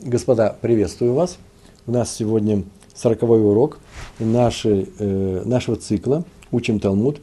[0.00, 1.38] Господа, приветствую вас.
[1.86, 3.78] У нас сегодня сороковой урок
[4.18, 7.20] нашей, э, нашего цикла «Учим Талмуд»,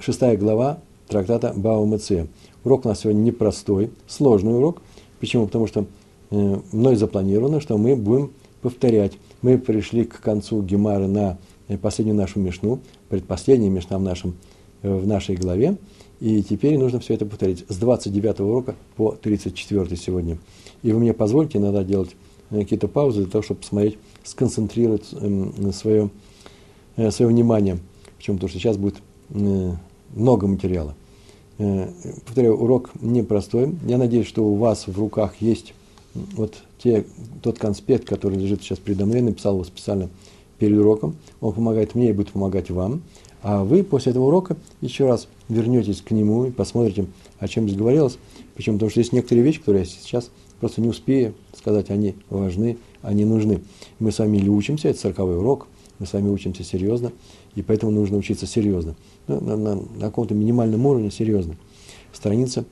[0.00, 2.26] шестая глава трактата Баумеце.
[2.64, 4.82] Урок у нас сегодня непростой, сложный урок.
[5.20, 5.46] Почему?
[5.46, 5.86] Потому что
[6.30, 9.12] э, мной запланировано, что мы будем повторять.
[9.42, 11.38] Мы пришли к концу Гемара на
[11.68, 14.34] э, последнюю нашу мешну, предпоследняя мешна в, нашем,
[14.82, 15.76] э, в нашей главе.
[16.20, 20.38] И теперь нужно все это повторить с 29 урока по 34 сегодня.
[20.82, 22.16] И вы мне позвольте иногда делать
[22.50, 25.04] э, какие-то паузы для того, чтобы посмотреть, сконцентрировать
[25.74, 26.10] свое,
[26.96, 27.78] эм, свое внимание.
[28.16, 28.36] Почему?
[28.36, 28.96] Потому что сейчас будет
[29.30, 29.72] э,
[30.14, 30.94] много материала.
[31.58, 31.90] Э,
[32.24, 33.74] повторяю, урок непростой.
[33.86, 35.74] Я надеюсь, что у вас в руках есть
[36.14, 37.04] вот те,
[37.42, 39.20] тот конспект, который лежит сейчас передо мной.
[39.20, 40.08] Написал его специально
[40.58, 41.16] перед уроком.
[41.40, 43.02] Он помогает мне и будет помогать вам.
[43.42, 47.06] А вы после этого урока еще раз вернетесь к нему и посмотрите,
[47.38, 48.18] о чем здесь говорилось.
[48.54, 48.76] Почему?
[48.76, 51.34] Потому что есть некоторые вещи, которые я сейчас просто не успею
[51.66, 53.62] сказать, они важны, они нужны.
[53.98, 55.66] Мы с вами или учимся, это сороковой урок,
[55.98, 57.12] мы с вами учимся серьезно,
[57.54, 58.94] и поэтому нужно учиться серьезно.
[59.26, 61.56] Ну, на, на, на каком-то минимальном уровне серьезно.
[62.12, 62.64] Страница,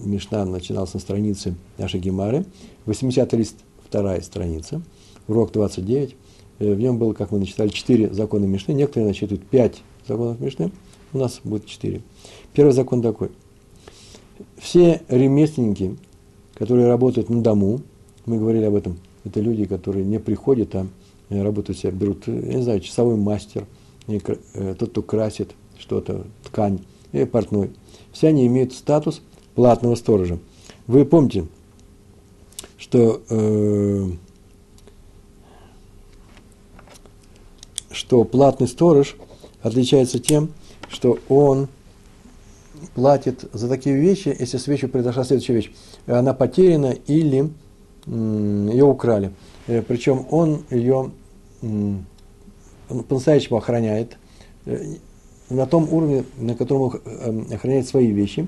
[0.00, 2.46] Мишна начиналась на странице нашей Гемары,
[2.86, 4.82] 80 лист, вторая страница,
[5.26, 6.14] урок 29, э,
[6.58, 10.70] в нем было, как мы начитали, 4 закона Мишны, некоторые насчитывают 5 законов Мишны,
[11.12, 12.00] у нас будет 4.
[12.52, 13.30] Первый закон такой.
[14.56, 15.96] Все ремесленники,
[16.54, 17.80] которые работают на дому,
[18.26, 20.86] мы говорили об этом, это люди, которые не приходят, а
[21.28, 23.66] э, работают себя, берут, э, я не знаю, часовой мастер,
[24.06, 26.80] э, тот, кто красит что-то, ткань,
[27.12, 27.70] и портной.
[28.12, 29.22] Все они имеют статус
[29.54, 30.38] платного сторожа.
[30.86, 31.46] Вы помните,
[32.76, 34.10] что, э,
[37.98, 39.16] что платный сторож
[39.60, 40.50] отличается тем,
[40.88, 41.66] что он
[42.94, 45.72] платит за такие вещи, если с вещью произошла следующая вещь.
[46.06, 47.50] Она потеряна или
[48.06, 49.32] ее украли.
[49.66, 51.10] Э, Причем он ее
[53.08, 54.16] по-настоящему охраняет
[54.64, 54.94] э,
[55.50, 58.46] на том уровне, на котором он э, охраняет свои вещи.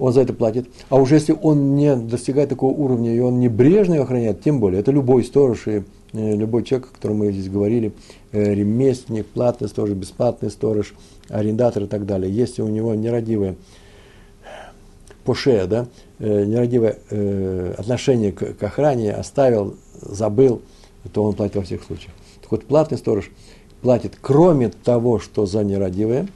[0.00, 0.68] Он за это платит.
[0.88, 4.80] А уже если он не достигает такого уровня, и он небрежно ее охраняет, тем более,
[4.80, 7.92] это любой сторож и любой человек, о котором мы здесь говорили,
[8.32, 10.94] ремесленник, платный сторож, бесплатный сторож–
[11.28, 13.56] арендатор и так далее, если у него нерадивое
[15.24, 15.86] поше, да,
[16.18, 20.62] э, нерадивое э, отношение к, к охране, оставил, забыл,
[21.12, 22.12] то он платит во всех случаях.
[22.42, 23.30] Так вот, платный сторож
[23.82, 26.28] платит, кроме того, что за нерадивое,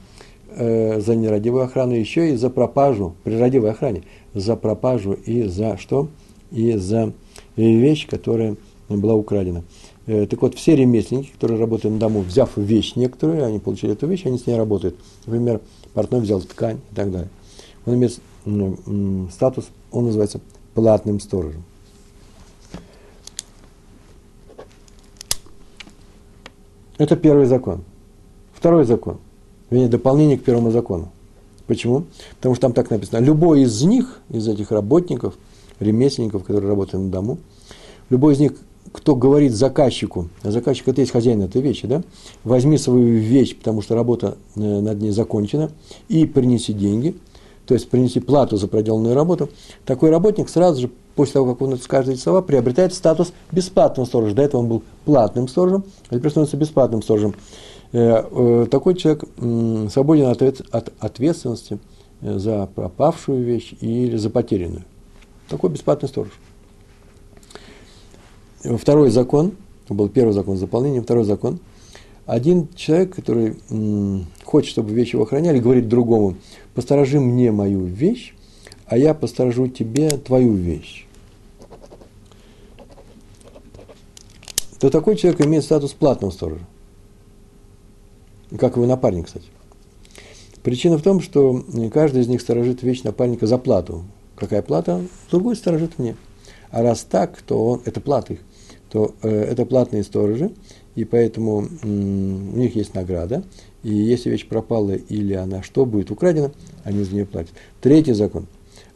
[0.48, 4.02] э, за нерадивую охрану, еще и за пропажу, при радивой охране,
[4.34, 6.08] за пропажу и за что?
[6.50, 7.12] И за
[7.56, 8.56] вещь, которая
[8.98, 9.62] была украдена.
[10.06, 14.06] Э, так вот, все ремесленники, которые работают на дому, взяв вещь некоторую, они получили эту
[14.06, 14.96] вещь, они с ней работают.
[15.26, 15.60] Например,
[15.94, 17.30] портной взял ткань и так далее.
[17.86, 18.20] Он имеет
[19.32, 20.40] статус, он называется
[20.74, 21.62] платным сторожем.
[26.98, 27.82] Это первый закон.
[28.52, 29.18] Второй закон.
[29.70, 31.10] Вернее, дополнение к первому закону.
[31.66, 32.04] Почему?
[32.36, 33.24] Потому что там так написано.
[33.24, 35.34] Любой из них, из этих работников,
[35.78, 37.38] ремесленников, которые работают на дому,
[38.10, 38.52] любой из них
[38.92, 42.02] кто говорит заказчику, а заказчик это есть хозяин этой вещи, да,
[42.44, 45.70] возьми свою вещь, потому что работа э, над ней закончена,
[46.08, 47.16] и принеси деньги,
[47.66, 49.48] то есть принеси плату за проделанную работу,
[49.84, 54.34] такой работник сразу же, после того, как он скажет эти слова, приобретает статус бесплатного сторожа.
[54.34, 57.34] До этого он был платным сторожем, а теперь становится бесплатным сторожем.
[57.92, 59.24] Э, э, такой человек
[59.92, 61.78] свободен от ответственности
[62.20, 64.84] за пропавшую вещь или за потерянную.
[65.48, 66.30] Такой бесплатный сторож.
[68.62, 69.52] Второй закон,
[69.88, 71.60] был первый закон с дополнением, второй закон.
[72.26, 76.36] Один человек, который м, хочет, чтобы вещи его охраняли, говорит другому,
[76.74, 78.34] посторожи мне мою вещь,
[78.86, 81.06] а я посторожу тебе твою вещь.
[84.78, 86.64] То такой человек имеет статус платного сторожа.
[88.58, 89.46] Как его напарник, кстати.
[90.62, 94.04] Причина в том, что каждый из них сторожит вещь напарника за плату.
[94.36, 95.02] Какая плата?
[95.30, 96.16] Другой сторожит мне.
[96.70, 98.40] А раз так, то он, это плата их
[98.90, 100.50] то э, это платные сторожи,
[100.94, 103.44] и поэтому у них есть награда.
[103.82, 106.52] И если вещь пропала или она что будет украдена,
[106.84, 107.52] они за нее платят.
[107.80, 108.46] Третий закон.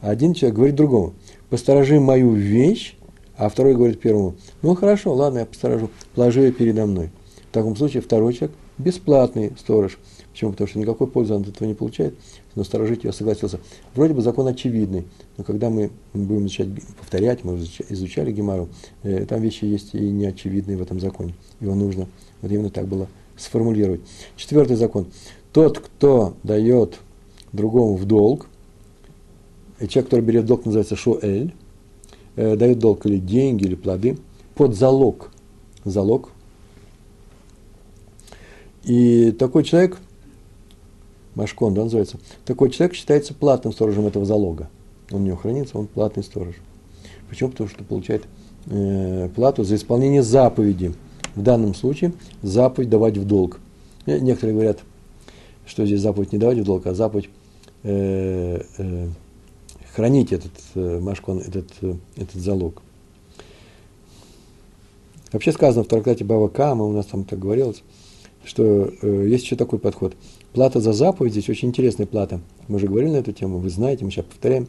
[0.01, 1.13] Один человек говорит другому,
[1.49, 2.95] посторожи мою вещь,
[3.37, 7.09] а второй говорит первому, ну хорошо, ладно, я посторожу, положи ее передо мной.
[7.49, 9.97] В таком случае второй человек бесплатный сторож.
[10.31, 10.51] Почему?
[10.51, 12.13] Потому что никакой пользы он от этого не получает,
[12.55, 13.59] но сторожить ее согласился.
[13.93, 15.05] Вроде бы закон очевидный,
[15.37, 16.67] но когда мы будем начать
[16.97, 17.57] повторять, мы
[17.89, 18.69] изучали Гемару,
[19.03, 21.35] э, там вещи есть и неочевидные в этом законе.
[21.59, 22.07] Его нужно
[22.41, 23.07] вот именно так было
[23.37, 24.01] сформулировать.
[24.35, 25.07] Четвертый закон.
[25.51, 26.99] Тот, кто дает
[27.51, 28.47] другому в долг,
[29.79, 31.53] и человек, который берет долг, называется шуэль,
[32.35, 34.17] э, дает долг или деньги, или плоды
[34.55, 35.31] под залог.
[35.83, 36.29] Залог.
[38.83, 39.97] И такой человек,
[41.35, 44.69] Машкон, да, называется, такой человек считается платным сторожем этого залога.
[45.11, 46.55] Он него хранится, он платный сторож.
[47.29, 47.51] Почему?
[47.51, 48.23] Потому что получает
[48.67, 50.93] э, плату за исполнение заповеди.
[51.35, 53.59] В данном случае заповедь давать в долг.
[54.05, 54.79] И некоторые говорят,
[55.65, 57.29] что здесь заповедь не давать в долг, а заповедь
[57.83, 59.07] э, э,
[59.93, 62.81] хранить этот э, машкон, этот, э, этот залог.
[65.31, 67.83] Вообще сказано в трактате Бава Кама, у нас там так говорилось,
[68.45, 70.15] что э, есть еще такой подход.
[70.55, 72.39] Плата за заповедь, здесь очень интересная плата.
[72.69, 74.67] Мы уже говорили на эту тему, вы знаете, мы сейчас повторяем,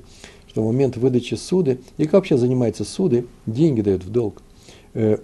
[0.48, 4.42] что в момент выдачи суды, и как вообще занимается суды, деньги дают в долг.
[4.94, 5.18] Э,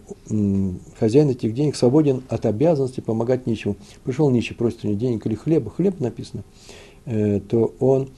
[1.01, 3.75] хозяин этих денег свободен от обязанности помогать нищему.
[4.05, 6.45] Пришел нищий, просит у него денег или хлеба, хлеб написано,
[7.07, 8.11] э, то он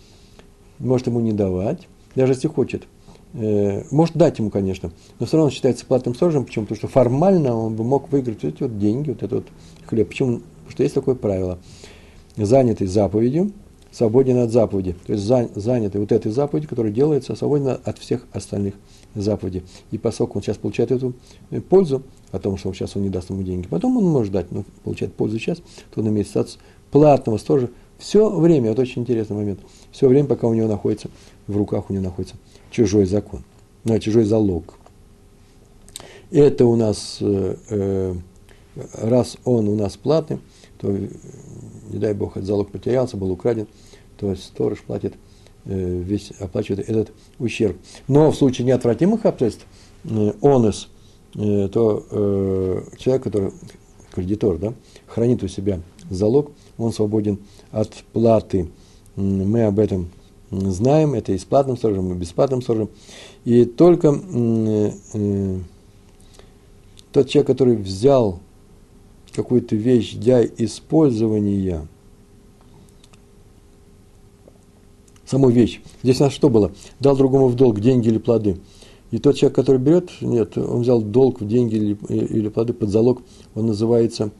[0.79, 2.87] может ему не давать, даже если хочет.
[3.33, 6.45] Э, может дать ему, конечно, но все равно считается платным сторожем.
[6.45, 6.67] Почему?
[6.67, 9.47] Потому что формально он бы мог выиграть вот эти вот деньги, вот этот вот
[9.87, 10.09] хлеб.
[10.09, 10.41] Почему?
[10.41, 11.59] Потому что есть такое правило.
[12.37, 13.53] Занятый заповедью,
[13.93, 14.97] свободен от заповеди.
[15.07, 18.75] То есть занятый вот этой заповедью, которая делается, свободен от всех остальных
[19.15, 19.63] заповедей.
[19.93, 21.15] И поскольку он сейчас получает эту
[21.51, 22.03] э, пользу,
[22.33, 24.65] о том, что он сейчас он не даст ему деньги, потом он может дать, но
[24.83, 25.59] получает пользу сейчас,
[25.95, 26.59] то он имеет статус
[26.91, 29.61] платного сторожа все время, вот очень интересный момент,
[29.93, 31.09] все время, пока у него находится,
[31.47, 32.37] в руках у него находится
[32.71, 33.45] чужой закон,
[33.85, 34.75] ну, чужой залог.
[36.31, 38.15] Это у нас, э, э,
[38.95, 40.41] раз он у нас платный,
[40.85, 40.93] то,
[41.91, 43.67] не дай бог, этот залог потерялся, был украден,
[44.17, 45.15] то сторож платит
[45.67, 47.79] Э, весь оплачивает этот ущерб.
[48.07, 49.67] Но в случае неотвратимых обстоятельств,
[50.05, 50.89] э, онес,
[51.37, 53.53] э, то человек, который,
[54.13, 54.75] кредитор, да,
[55.07, 57.39] хранит у себя залог, он свободен
[57.71, 58.69] от платы.
[59.17, 60.11] Мы об этом
[60.51, 62.91] знаем, это и с платным сторожем, и бесплатным сторожем.
[63.45, 64.13] И только
[67.13, 68.41] тот человек, который взял
[69.35, 71.87] какую-то вещь для использования–
[75.27, 75.81] саму вещь.
[76.03, 76.73] Здесь у нас что было?
[77.01, 78.59] Дал другому в долг деньги или плоды.
[79.11, 82.91] И тот человек, который берет, нет, он взял долг в деньги или, или плоды под
[82.91, 83.23] залог,
[83.55, 84.31] он называется,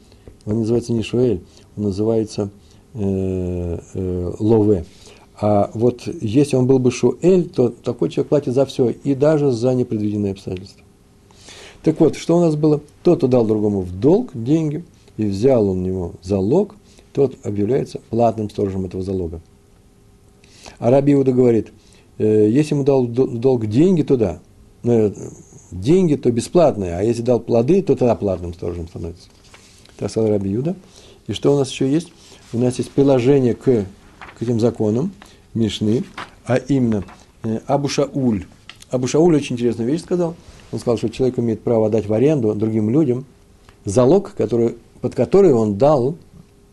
[0.45, 1.41] он называется не Шуэль,
[1.77, 2.49] он называется
[2.93, 4.85] э, э, Лове.
[5.39, 9.51] А вот если он был бы Шуэль, то такой человек платит за все, и даже
[9.51, 10.84] за непредвиденные обстоятельства.
[11.85, 12.81] Так вот, что у нас было?
[13.03, 14.83] Тот, кто дал другому в долг деньги,
[15.17, 16.75] и взял он у него залог,
[17.13, 19.39] тот объявляется платным сторожем этого залога.
[20.79, 21.71] А Раби Иуда говорит,
[22.17, 24.39] э, если ему дал долг деньги, то да.
[24.83, 25.13] Э,
[25.69, 29.29] деньги, то бесплатные, а если дал плоды, то тогда платным сторожем становится.
[29.97, 30.75] Так сказал Раби Иуда.
[31.27, 32.11] И что у нас еще есть?
[32.51, 35.11] У нас есть приложение к, к этим законам
[35.53, 36.03] Мишны,
[36.45, 37.03] а именно
[37.43, 38.45] э, Абу Шауль.
[38.95, 40.35] Абу Шауль очень интересную вещь сказал.
[40.71, 43.25] Он сказал, что человек имеет право дать в аренду другим людям
[43.83, 46.15] залог, который, под который он дал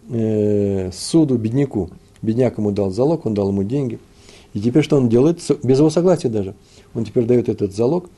[0.08, 1.90] э, суду бедняку.
[2.22, 3.98] Бедняк ему дал залог, он дал ему деньги.
[4.54, 5.40] И теперь что он делает?
[5.64, 6.54] Без его согласия даже.
[6.94, 8.08] Он теперь дает этот залог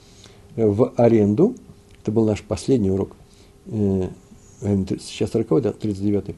[0.56, 1.55] э, в аренду.
[2.03, 3.17] Это был наш последний урок.
[3.67, 4.09] Э,
[5.01, 6.37] сейчас 40 да, 39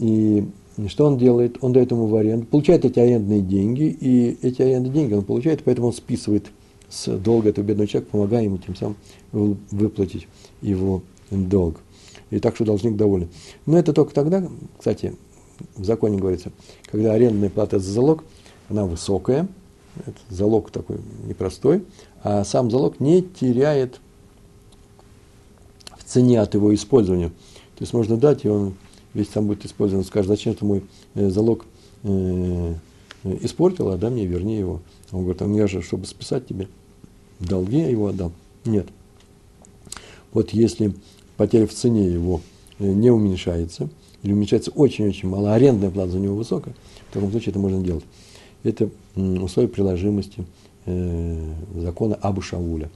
[0.00, 0.44] И
[0.88, 1.56] что он делает?
[1.62, 5.64] Он дает ему в аренду, получает эти арендные деньги, и эти арендные деньги он получает,
[5.64, 6.50] поэтому он списывает
[6.88, 8.96] с долга этого бедного человека, помогая ему тем самым
[9.32, 10.26] выплатить
[10.62, 11.80] его долг.
[12.30, 13.28] И так что должник доволен.
[13.66, 14.46] Но это только тогда,
[14.76, 15.16] кстати,
[15.76, 16.52] в законе говорится,
[16.90, 18.24] когда арендная плата за залог,
[18.68, 19.48] она высокая,
[19.96, 21.84] это залог такой непростой,
[22.22, 24.00] а сам залог не теряет
[25.96, 27.28] в цене от его использования.
[27.28, 28.74] То есть можно дать, и он
[29.14, 30.84] весь там будет использован, скажет, зачем ты мой
[31.14, 31.64] э, залог
[32.02, 32.74] э,
[33.24, 34.80] испортил, а да мне верни его.
[35.10, 36.68] Он говорит, а мне же, чтобы списать тебе
[37.40, 38.32] долги, я его отдал.
[38.64, 38.88] Нет.
[40.32, 40.92] Вот если
[41.36, 42.40] потеря в цене его
[42.78, 43.88] э, не уменьшается,
[44.22, 46.74] или уменьшается очень-очень мало, арендная плата за него высокая,
[47.10, 48.04] в таком случае это можно делать.
[48.64, 50.44] Это условие приложимости
[50.86, 52.90] э, закона Абу Шауля.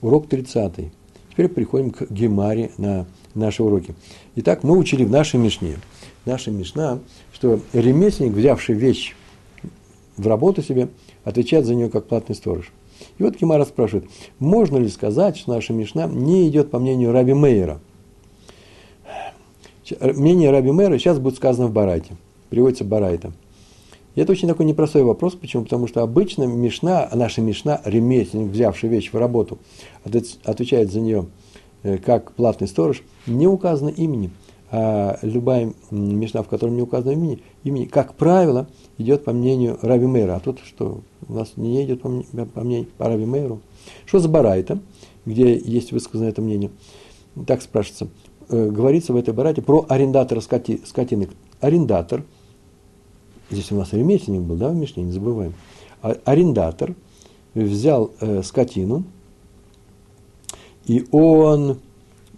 [0.00, 0.90] Урок 30.
[1.30, 3.94] Теперь приходим к Гемаре на наши уроки.
[4.36, 5.76] Итак, мы учили в нашей Мишне,
[6.26, 6.98] наша Мишна,
[7.32, 9.14] что ремесленник, взявший вещь
[10.16, 10.88] в работу себе,
[11.24, 12.70] отвечает за нее как платный сторож.
[13.18, 17.34] И вот Гемара спрашивает, можно ли сказать, что наша Мишна не идет по мнению Раби
[17.34, 17.80] Мейера–
[20.00, 22.16] мнение Раби Мэра сейчас будет сказано в Барайте.
[22.50, 23.32] Приводится Барайта.
[24.14, 25.34] И это очень такой непростой вопрос.
[25.34, 25.64] Почему?
[25.64, 29.58] Потому что обычно Мишна, наша Мишна, ремесленник, взявший вещь в работу,
[30.04, 31.26] отвечает за нее
[31.82, 34.30] э, как платный сторож, не указано имени.
[34.74, 40.06] А любая мешна, в которой не указано имени, имени, как правило, идет по мнению Раби
[40.06, 40.36] Мейра.
[40.36, 42.08] А тут что, у нас не идет по,
[42.46, 43.60] по мнению по Раби Мейру.
[44.06, 44.78] Что за барайта,
[45.26, 46.70] где есть высказано это мнение?
[47.46, 48.08] Так спрашивается.
[48.48, 51.28] Э, говорится в этой барайте про арендатора скоти, скотины.
[51.60, 52.24] Арендатор,
[53.50, 55.52] здесь у нас ремесленник был, да, в Мишне, не забываем.
[56.00, 56.94] А, арендатор
[57.54, 59.04] взял э, скотину,
[60.86, 61.78] и он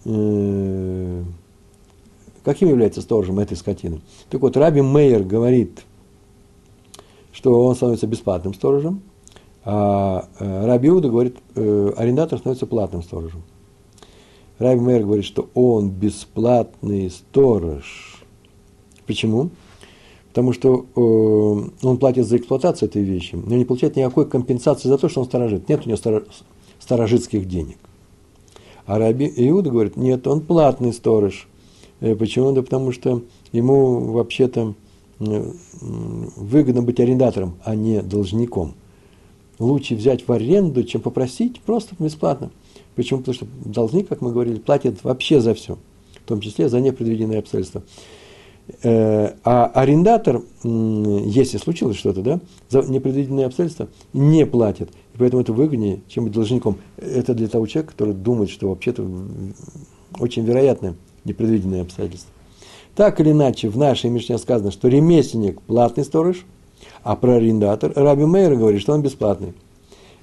[0.05, 1.23] э,
[2.45, 4.01] каким является сторожем этой скотины?
[4.31, 5.85] Так вот, Раби Мейер говорит,
[7.33, 9.03] что он становится бесплатным сторожем,
[9.65, 13.43] а э, Раби Иуда говорит, э, арендатор становится платным сторожем.
[14.59, 18.23] Раби Мейер говорит, что он бесплатный сторож.
[19.07, 19.51] Почему?
[20.29, 24.99] Потому что э, он платит за эксплуатацию этой вещи, но не получает никакой компенсации за
[24.99, 25.69] то, что он сторожит.
[25.69, 26.23] Нет у него
[26.79, 27.79] сторожитских денег.
[28.87, 31.49] А Раби Иуда говорит, нет, он платный сторож.
[32.01, 32.53] Э, почему?
[32.53, 33.23] Да потому что
[33.53, 34.75] ему вообще-то
[35.21, 38.75] выгодно быть арендатором, а не должником.
[39.59, 42.51] Лучше взять в аренду, чем попросить просто бесплатно.
[42.97, 43.21] Почему?
[43.21, 45.79] Потому что должник, как мы говорили, платит вообще за все,
[46.25, 47.85] в том числе за непредвиденные обстоятельства.
[48.83, 54.91] Э, а арендатор, если случилось что-то, да, за непредвиденные обстоятельства не платит.
[55.15, 56.79] И поэтому это выгоднее, чем быть должником.
[56.97, 59.07] Это для того человека, который думает, что вообще-то
[60.19, 62.31] очень вероятно непредвиденные обстоятельства.
[62.95, 66.45] Так или иначе, в нашей Мишне сказано, что ремесленник– платный сторож,
[67.03, 69.55] а про арендатор Раби Мейер говорит, что он бесплатный.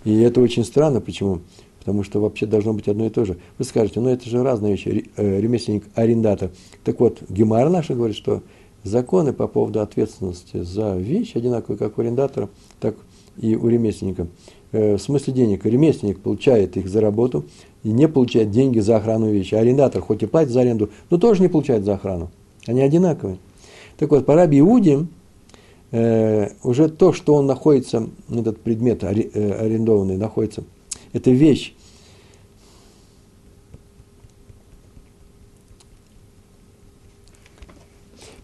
[0.04, 1.02] И это очень странно.
[1.02, 1.42] Почему?
[1.80, 3.38] Потому что вообще должно быть одно и то же.
[3.58, 6.52] Вы скажете, ну это же разные вещи, э, ремесленник, арендатор.
[6.84, 8.42] Так вот, Гемар наша говорит, что
[8.84, 12.96] законы по поводу ответственности за вещи одинаковые как у арендатора, так
[13.38, 14.28] и у ремесленника.
[14.72, 15.66] Э, в смысле денег.
[15.66, 17.46] Ремесленник получает их за работу
[17.84, 19.56] и не получает деньги за охрану вещи.
[19.56, 22.30] Арендатор хоть и платит за аренду, но тоже не получает за охрану.
[22.68, 23.38] Они одинаковые.
[23.98, 25.08] Так вот, по Раби Иуде,
[25.92, 30.64] э, уже то, что он находится, этот предмет арендованный находится–
[31.14, 31.74] это вещь.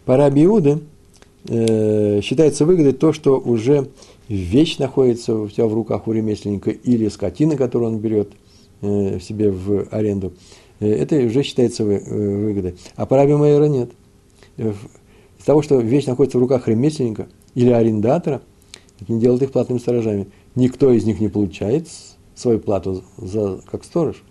[0.04, 0.80] По Раби Иуде
[1.46, 3.90] э, считается выгодой то, что уже
[4.28, 8.30] вещь находится у тебя в руках у ремесленника или скотина, которую он берет
[8.80, 10.32] э, себе в аренду.
[10.80, 12.76] Э, это уже считается э, выгодой.
[12.96, 13.90] А по Раби Майера нет.
[14.56, 18.42] Из того, что вещь находится в руках ремесленника или арендатора,
[19.00, 20.28] это не делает их платными сторожами.
[20.54, 21.88] Никто из них не получает
[22.34, 24.22] свою плату за, как сторож.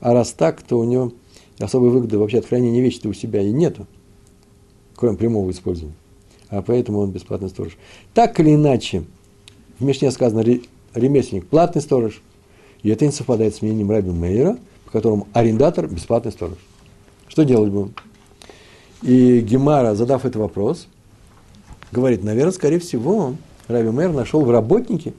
[0.00, 1.12] А раз так, то у него
[1.58, 3.86] особой выгоды вообще от хранения вещи у себя и нету,
[4.96, 5.94] кроме прямого использования.
[6.48, 7.76] А поэтому он бесплатный сторож.
[8.14, 9.04] Так или иначе,
[9.78, 10.44] в Мишне сказано
[10.94, 12.22] ремесленник платный сторож,
[12.82, 16.58] и это не совпадает с мнением Раби Мейера, по которому арендатор бесплатный сторож.
[17.28, 17.94] Что делать будем?
[19.02, 20.86] И Гемара, задав этот вопрос,
[21.90, 23.34] говорит, наверное, скорее всего,
[23.68, 25.14] Раби Мейер нашел в работнике,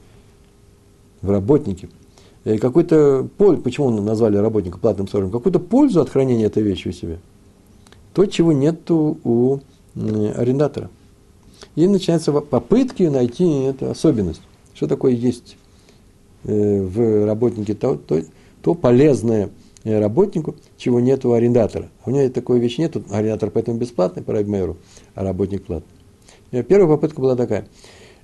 [1.22, 1.88] в работнике
[2.44, 6.92] Э, какой-то пользу, почему назвали работника платным сторожем, какую-то пользу от хранения этой вещи у
[6.92, 7.18] себя.
[8.12, 9.60] То, чего нет у
[9.96, 10.90] арендатора.
[11.74, 14.42] И начинаются попытки найти эту особенность.
[14.74, 15.56] Что такое есть
[16.44, 18.20] в работнике то, то,
[18.62, 19.50] то полезное
[19.82, 21.90] э, работнику, чего нет у арендатора.
[22.04, 24.76] У него такой вещи нет, арендатор поэтому бесплатный по Райбмейру,
[25.14, 26.62] а работник платный.
[26.64, 27.66] Первая попытка была такая–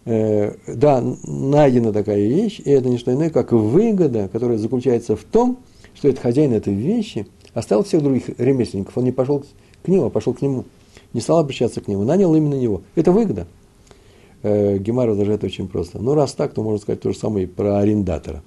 [0.04, 5.24] э, да, найдена такая вещь, и это не что иное, как выгода, которая заключается в
[5.24, 5.58] том,
[5.94, 9.44] что этот хозяин этой вещи оставил всех других ремесленников, он не пошел
[9.82, 10.64] к нему, а пошел к нему,
[11.12, 12.82] не стал обращаться к нему, нанял именно него.
[12.94, 13.46] Это выгода.
[14.42, 15.98] Э, Гемар возражает очень просто.
[15.98, 18.42] Ну, раз так, то можно сказать то же самое и про арендатора.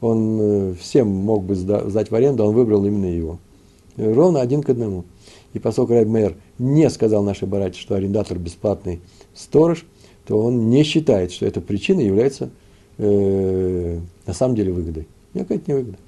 [0.00, 3.38] Он э, всем мог бы сдать в аренду, а он выбрал именно его.
[3.96, 5.04] Ровно один к одному.
[5.54, 9.00] И поскольку Райб не сказал нашей барате, что арендатор бесплатный
[9.34, 9.86] сторож–
[10.26, 12.50] то он не считает, что эта причина является
[12.98, 15.06] э, на самом деле выгодой.
[15.34, 15.98] Никакая это не выгода.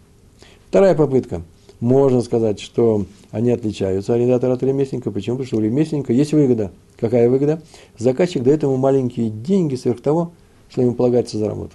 [0.68, 1.42] Вторая попытка.
[1.80, 5.10] Можно сказать, что они отличаются, арендатор от ремесленника.
[5.10, 5.36] Почему?
[5.36, 6.72] Потому что у ремесленника есть выгода.
[6.98, 7.62] Какая выгода?
[7.96, 10.32] Заказчик дает ему маленькие деньги сверх того,
[10.68, 11.72] что ему полагается за работу.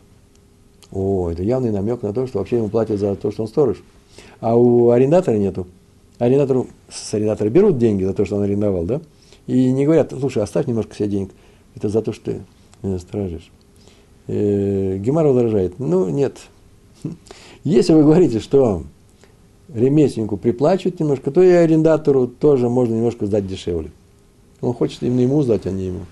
[0.91, 3.81] О, это явный намек на то, что вообще ему платят за то, что он сторож.
[4.41, 5.67] А у арендатора нету.
[6.19, 9.01] Арендатору, с арендатора берут деньги за то, что он арендовал, да?
[9.48, 11.31] И не говорят, слушай, оставь немножко себе денег
[11.75, 12.41] это за то, что ты
[12.81, 13.51] меня стражишь.
[14.27, 16.38] Э, Гемар возражает, ну нет.
[17.63, 18.83] Если вы говорите, что
[19.74, 23.91] ремесленнику приплачивают немножко, то и арендатору тоже можно немножко сдать дешевле.
[24.62, 26.05] Он хочет именно ему сдать, а не ему,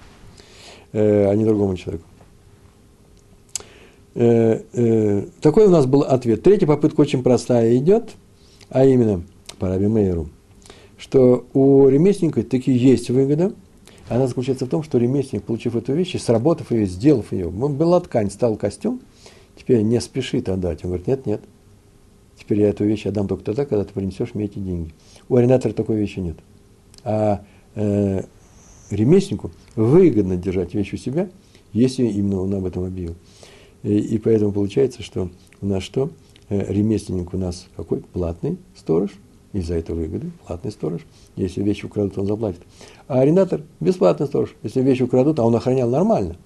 [0.94, 2.06] э, а не другому человеку.
[4.14, 6.44] Э, э, такой у нас был ответ.
[6.44, 8.12] Третья попытка очень простая идет,
[8.70, 9.24] а именно
[9.58, 10.30] по Раби Мейеру,
[10.98, 13.54] что у ремесленника таки есть выгода.
[14.10, 18.30] Она заключается в том, что ремесленник, получив эту вещь, сработав ее, сделав ее, была ткань,
[18.30, 19.00] стал костюм,
[19.56, 20.84] теперь не спешит отдать.
[20.84, 21.42] Он говорит, нет, нет,
[22.42, 24.92] теперь я эту вещь отдам только тогда, когда ты принесешь мне эти деньги.
[25.30, 26.38] У арендатора такой вещи нет.
[27.04, 27.44] А
[27.76, 28.24] э,
[28.90, 31.30] ремесленнику выгодно держать вещь у себя,
[31.72, 33.16] если именно он об этом объявил.
[33.84, 35.30] И, и поэтому получается, что
[35.62, 36.10] у нас что?
[36.50, 38.00] Э, ремесленник у нас какой?
[38.00, 39.12] Платный сторож,
[39.54, 41.02] и за это выгоды, платный сторож.
[41.36, 42.62] Если вещи украдут, он заплатит.
[43.08, 44.56] А арендатор– бесплатный сторож.
[44.64, 46.38] Если вещи украдут, а он охранял нормально,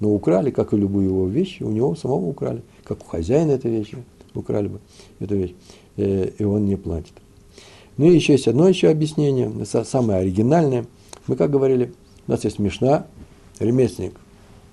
[0.00, 3.70] но украли, как и любую его вещь, у него самого украли, как у хозяина этой
[3.70, 3.98] вещи
[4.34, 4.80] украли бы
[5.20, 5.54] эту вещь,
[5.96, 7.12] э, и он не платит.
[7.96, 10.86] Ну и еще есть одно еще объяснение, самое оригинальное.
[11.26, 11.92] Мы как говорили,
[12.26, 13.06] у нас есть Мишна,
[13.60, 14.14] ремесленник,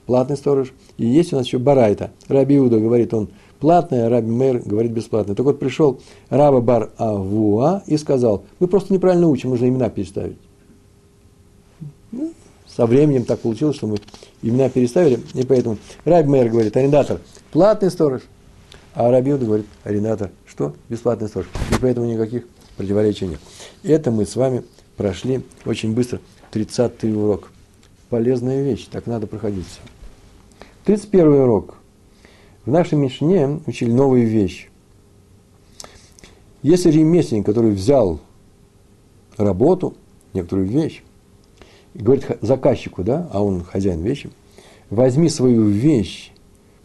[0.05, 2.11] платный сторож, и есть у нас еще Барайта.
[2.27, 5.35] Раби Иуда говорит, он платный, а Раби Мейр говорит бесплатный.
[5.35, 10.37] Так вот пришел Раба Бар Авуа и сказал, мы просто неправильно учим, нужно имена переставить.
[12.11, 12.33] Ну,
[12.67, 13.97] со временем так получилось, что мы
[14.41, 18.21] имена переставили, и поэтому Раби Мейр говорит, арендатор, платный сторож,
[18.93, 20.75] а Раби Иуда говорит, арендатор, что?
[20.89, 21.47] Бесплатный сторож.
[21.71, 22.45] И поэтому никаких
[22.77, 23.39] противоречий нет.
[23.83, 24.63] Это мы с вами
[24.97, 26.19] прошли очень быстро.
[26.51, 27.51] 30-й урок.
[28.09, 29.79] Полезная вещь, так надо проходить все.
[30.85, 31.75] 31 урок.
[32.65, 34.69] В нашей Мишне учили новую вещь.
[36.61, 38.19] Если ремесленник, который взял
[39.37, 39.95] работу,
[40.33, 41.01] некоторую вещь,
[41.93, 44.29] говорит заказчику, да, а он хозяин вещи,
[44.89, 46.31] возьми свою вещь,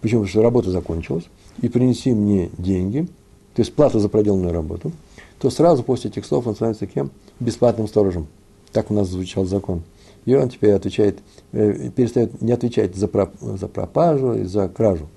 [0.01, 0.21] почему?
[0.21, 1.25] Потому что работа закончилась,
[1.63, 3.09] и принеси мне деньги,
[3.55, 4.93] то есть плату за проделанную работу–
[5.39, 7.11] то сразу после этих слов он становится кем?
[7.41, 8.27] Бесплатным сторожем.
[8.73, 9.83] Так у нас звучал закон.
[10.25, 11.19] И он теперь отвечает,
[11.53, 15.09] э, перестает не отвечать за, проп, за пропажу и за кражу.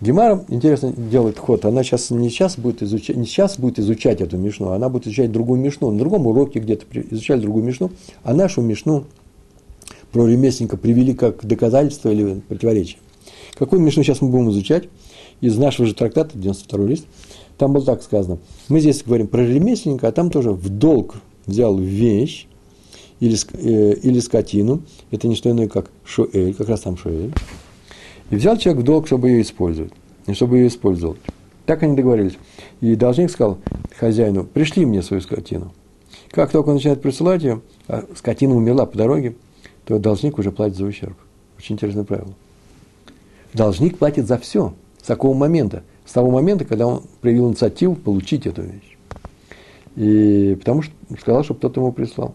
[0.00, 1.64] Гемара, интересно, делает ход.
[1.64, 5.32] Она сейчас не сейчас будет изучать, не сейчас будет изучать эту мишну, она будет изучать
[5.32, 5.90] другую мишну.
[5.90, 7.90] На другом уроке где-то изучали другую мишну,
[8.22, 9.04] а нашу мишну
[10.12, 12.98] про ремесленника привели как доказательство или противоречие.
[13.54, 14.88] Какую мишну сейчас мы будем изучать?
[15.44, 17.04] Из нашего же трактата, 92 лист,
[17.58, 18.38] там было так сказано.
[18.70, 22.46] Мы здесь говорим про ремесленника, а там тоже в долг взял вещь
[23.20, 24.80] или, э, или скотину.
[25.10, 27.34] Это не что иное, как шуэль, как раз там шуэль.
[28.30, 29.92] И взял человек в долг, чтобы ее использовать.
[30.26, 31.20] И чтобы ее использовать.
[31.66, 32.38] Так они договорились.
[32.80, 33.58] И должник сказал
[33.98, 35.74] хозяину, пришли мне свою скотину.
[36.30, 39.36] Как только он начинает присылать ее, а скотина умерла по дороге,
[39.84, 41.18] то должник уже платит за ущерб.
[41.58, 42.32] Очень интересное правило.
[43.52, 44.72] Должник платит за все.
[45.04, 45.84] С какого момента?
[46.04, 48.96] с того момента, когда он проявил инициативу получить эту вещь.
[49.96, 52.34] И потому что сказал, чтобы кто-то ему прислал.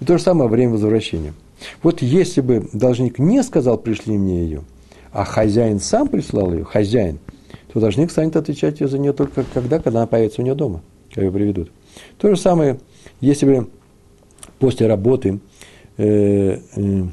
[0.00, 1.34] И то же самое время возвращения.
[1.82, 4.62] Вот если бы должник не сказал, пришли мне ее,
[5.12, 7.18] а хозяин сам прислал ее, хозяин,
[7.72, 11.26] то должник станет отвечать за нее только когда, когда она появится у него дома, когда
[11.26, 11.70] ее приведут.
[12.18, 12.80] То же самое,
[13.20, 13.68] если бы
[14.58, 15.40] после работы,
[15.98, 17.04] э, э,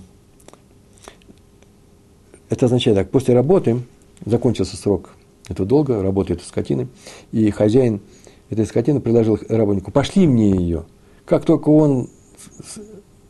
[2.49, 3.81] это означает так, после работы
[4.25, 5.11] закончился срок
[5.47, 6.87] этого долга, работы этой скотины,
[7.31, 8.01] и хозяин
[8.49, 10.85] этой скотины предложил работнику, пошли мне ее.
[11.25, 12.09] Как только он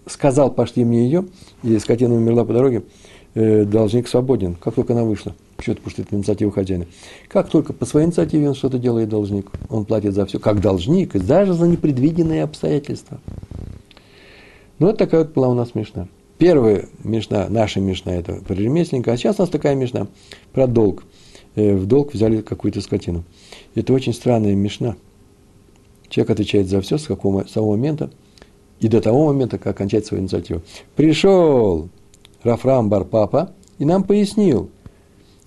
[0.06, 1.26] сказал, пошли мне ее,
[1.64, 2.84] и скотина умерла по дороге,
[3.36, 5.36] э, должник свободен, как только она вышла.
[5.60, 6.86] Что это, потому что это инициатива хозяина.
[7.28, 11.14] Как только по своей инициативе он что-то делает должник, он платит за все, как должник,
[11.18, 13.20] даже за непредвиденные обстоятельства.
[14.80, 16.08] Ну, вот такая вот была у нас смешная.
[16.40, 20.08] Первая мешна, наша мешна, это про ремесленника, а сейчас у нас такая мешна
[20.54, 21.04] про долг.
[21.56, 23.26] Э, в долг взяли какую-то скотину.
[23.76, 24.96] Это очень странная мешна.
[26.08, 28.10] Человек отвечает за все с какого самого момента
[28.80, 30.62] и до того момента, как окончать свою инициативу.
[30.96, 31.90] Пришел
[32.44, 34.70] Рафрам Барпапа и нам пояснил,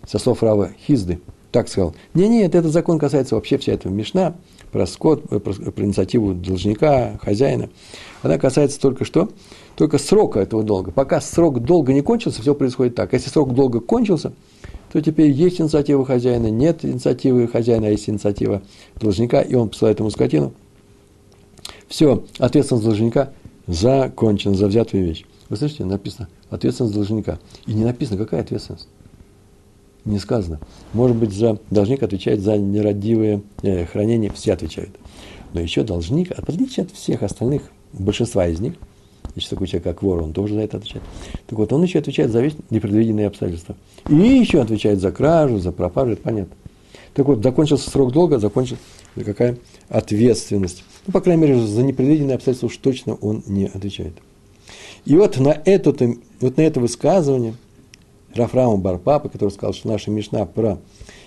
[0.06, 1.20] со слов Рава Хизды,
[1.52, 4.34] так сказал, не-нет, этот закон касается вообще вся этого мешна,
[4.72, 7.68] про скот, про, про инициативу должника, хозяина.
[8.22, 9.28] Она касается только что?
[9.76, 10.90] только срока этого долга.
[10.90, 13.12] Пока срок долга не кончился, все происходит так.
[13.12, 14.32] Если срок долга кончился,
[14.92, 18.62] то теперь есть инициатива хозяина, нет инициативы хозяина, а есть инициатива
[19.00, 20.52] должника, и он посылает ему скотину.
[21.88, 23.32] Все, ответственность должника
[23.66, 25.24] закончена за взятую вещь.
[25.48, 27.38] Вы слышите, написано ответственность должника.
[27.66, 28.88] И не написано, какая ответственность.
[30.04, 30.60] Не сказано.
[30.92, 34.90] Может быть, за должник отвечает за нерадивое э, хранение, все отвечают.
[35.52, 37.62] Но еще должник, в отличие от всех остальных,
[37.92, 38.74] большинства из них–
[39.34, 41.02] если такой человек, как вор, он тоже за это отвечает.
[41.46, 43.76] Так вот, он еще отвечает за весь непредвиденные обстоятельства.
[44.08, 46.54] И еще отвечает за кражу, за пропажу, это понятно.
[47.14, 48.80] Так вот, закончился срок долга, закончилась
[49.14, 50.84] какая ответственность.
[51.06, 54.14] Ну, по крайней мере, за непредвиденные обстоятельства уж точно он не отвечает.
[55.04, 55.94] И вот на, это,
[56.40, 57.54] вот на это высказывание
[58.34, 60.78] Рафрама Барпапа, который сказал, что наша Мишна про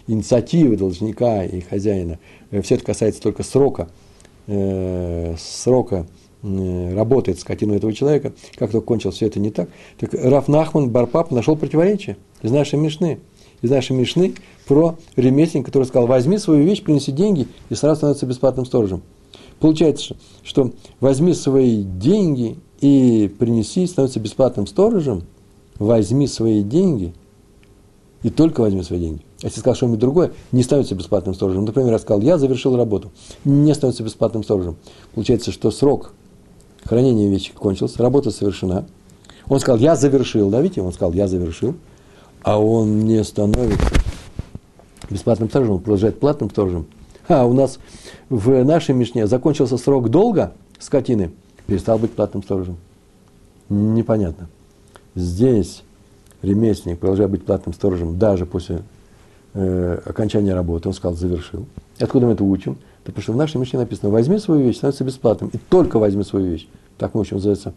[0.07, 2.19] инициативы должника и хозяина,
[2.51, 3.89] э, все это касается только срока
[4.47, 6.05] э, срока
[6.43, 10.89] э, работает скотину этого человека, как только кончил все это не так, так Раф Нахман
[10.89, 13.19] Барпап нашел противоречие из нашей Мишны.
[13.61, 14.35] Из нашей Мишны
[14.67, 19.01] про ремесленника, который сказал, возьми свою вещь, принеси деньги, и сразу становится бесплатным сторожем.
[19.59, 25.23] Получается, что возьми свои деньги и принеси, становится бесплатным сторожем,
[25.77, 27.13] возьми свои деньги
[28.23, 29.21] и только возьми свои деньги.
[29.41, 31.65] А если сказал что-нибудь другое, не становится бесплатным сторожем.
[31.65, 33.11] Например, я сказал, я завершил работу,
[33.43, 34.77] не становится бесплатным сторожем.
[35.13, 36.13] Получается, что срок
[36.83, 38.85] хранения вещи кончился, работа совершена.
[39.47, 41.75] Он сказал, я завершил, да, видите, он сказал, я завершил,
[42.41, 43.85] а он не становится
[45.09, 46.87] бесплатным сторожем, он продолжает платным сторожем.
[47.27, 47.79] А у нас
[48.29, 51.31] в нашей Мишне закончился срок долга скотины,
[51.67, 52.77] перестал быть платным сторожем.
[53.69, 54.47] Непонятно.
[55.15, 55.83] Здесь
[56.41, 58.83] ремесленник продолжает быть платным сторожем даже после
[59.53, 60.89] э, окончания работы.
[60.89, 61.65] Он сказал, завершил.
[61.99, 62.77] Откуда мы это учим?
[63.05, 65.49] Да потому что в нашей Мишне написано, возьми свою вещь, становится бесплатным.
[65.53, 66.67] И только возьми свою вещь.
[66.97, 67.73] Так мы учим, называется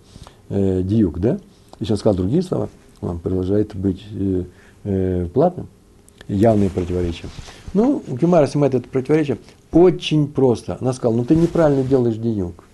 [0.49, 1.39] э, диюк, да?
[1.81, 2.69] Если он сказал другие слова,
[3.01, 4.45] он продолжает быть э,
[4.85, 5.69] э, платным.
[6.27, 7.29] Явные противоречия.
[7.73, 9.39] Ну, Гемара снимает это противоречие
[9.73, 10.77] очень просто.
[10.81, 12.65] Она сказала, ну ты неправильно делаешь диюк.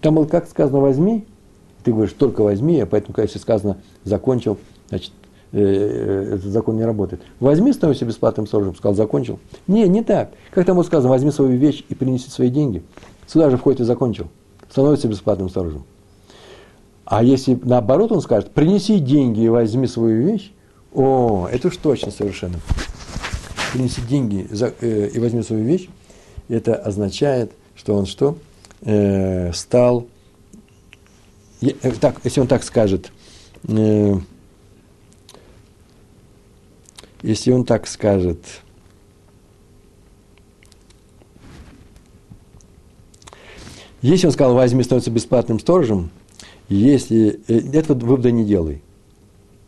[0.00, 1.24] Там было как сказано, возьми,
[1.86, 5.12] ты говоришь, только возьми, а поэтому, когда сказано, закончил, значит,
[5.52, 7.22] э, э, этот закон не работает.
[7.38, 9.38] Возьми, становишься бесплатным сторожем, сказал, закончил.
[9.68, 10.32] Не, не так.
[10.50, 12.82] Как там вот сказано, возьми свою вещь и принеси свои деньги.
[13.28, 14.26] Сюда же входит и закончил.
[14.68, 15.84] Становится бесплатным сторожем.
[17.04, 20.52] А если наоборот он скажет, принеси деньги и возьми свою вещь,
[20.92, 22.56] о, это уж точно совершенно.
[23.72, 24.44] Принеси деньги
[24.80, 25.88] э, и возьми свою вещь,
[26.48, 28.38] это означает, что он что?
[28.80, 30.15] Э, стал, э,
[32.00, 33.12] так, если он так скажет,
[33.68, 34.14] э,
[37.22, 38.40] если он так скажет,
[44.02, 46.10] если он сказал, возьми, становится бесплатным сторожем,
[46.68, 48.82] если, э, этого вывода не делай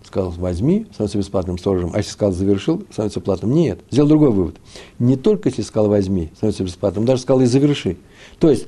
[0.09, 3.53] сказал, возьми, становится бесплатным сторожем, а если сказал, завершил, становится платным.
[3.53, 4.57] Нет, сделал другой вывод.
[4.99, 7.99] Не только если сказал, возьми, становится бесплатным, даже сказал, и заверши.
[8.41, 8.67] То есть,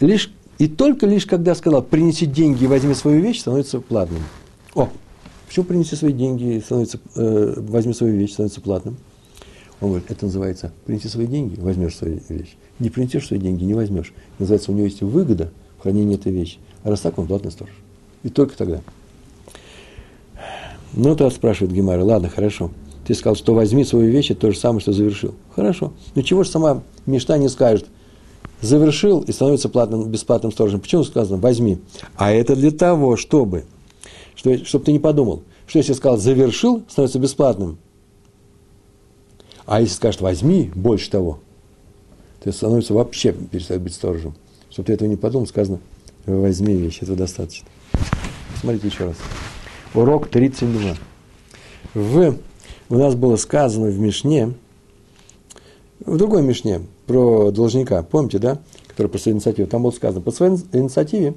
[0.00, 4.22] лишь, и только лишь когда сказал, принеси деньги и возьми свою вещь, становится платным.
[4.74, 4.88] О,
[5.46, 8.96] почему принеси свои деньги, становится, э, возьми свою вещь, становится платным?
[9.80, 12.56] Он говорит, это называется, принеси свои деньги, возьмешь свою вещь.
[12.80, 14.12] Не принесешь свои деньги, не возьмешь.
[14.40, 16.58] Называется, у него есть выгода в хранении этой вещи.
[16.82, 17.72] А раз так, он платный сторож.
[18.24, 18.80] И только тогда.
[20.94, 22.72] Ну, то спрашивает Гемара, ладно, хорошо.
[23.06, 25.34] Ты сказал, что возьми свою вещь, это то же самое, что завершил.
[25.54, 25.92] Хорошо.
[26.14, 27.86] Ну, чего же сама мечта не скажет?
[28.60, 30.80] Завершил и становится платным, бесплатным сторожем.
[30.80, 31.78] Почему сказано возьми?
[32.16, 33.64] А это для того, чтобы,
[34.34, 37.78] что, чтобы ты не подумал, что если сказал завершил, становится бесплатным.
[39.66, 41.40] А если скажет возьми, больше того,
[42.42, 44.34] то становится вообще перестает быть сторожем.
[44.70, 45.78] Чтобы ты этого не подумал, сказано
[46.26, 47.68] возьми вещь, этого достаточно.
[48.60, 49.16] Смотрите еще раз.
[49.94, 50.96] Урок 32.
[51.94, 52.36] В,
[52.88, 54.54] у нас было сказано в Мишне,
[56.04, 58.58] в другой Мишне, про должника, помните, да,
[58.88, 61.34] который по своей инициативе, там было сказано, по своей инициативе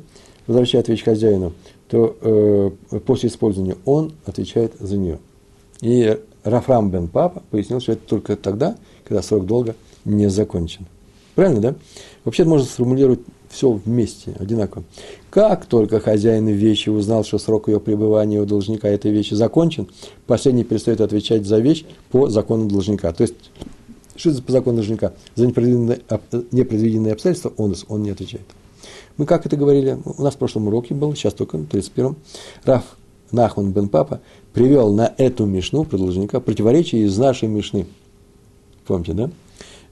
[0.48, 1.54] возвращает вещь хозяину,
[1.90, 5.20] то э, после использования он отвечает за нее.
[5.82, 10.86] И Рафрам бен Папа пояснил, что это только тогда, когда срок долга не закончен.
[11.36, 11.76] Правильно, да?
[12.24, 13.20] Вообще можно сформулировать
[13.50, 14.84] все вместе, одинаково.
[15.30, 19.90] Как только хозяин вещи узнал, что срок ее пребывания у должника этой вещи закончен,
[20.28, 23.12] последний перестает отвечать за вещь по закону должника.
[23.12, 23.36] То есть,
[24.16, 25.14] что это по закону должника?
[25.36, 26.02] За непредвиденные,
[26.52, 28.46] непредвиденные обстоятельства он, он не отвечает.
[29.18, 32.16] Мы как это говорили, у нас в прошлом уроке был, сейчас только, в 31-м,
[32.64, 32.84] Раф
[33.32, 34.22] Нахман бен Папа
[34.54, 37.86] привел на эту мишну, про противоречие из нашей мишны.
[38.86, 39.32] Помните, да?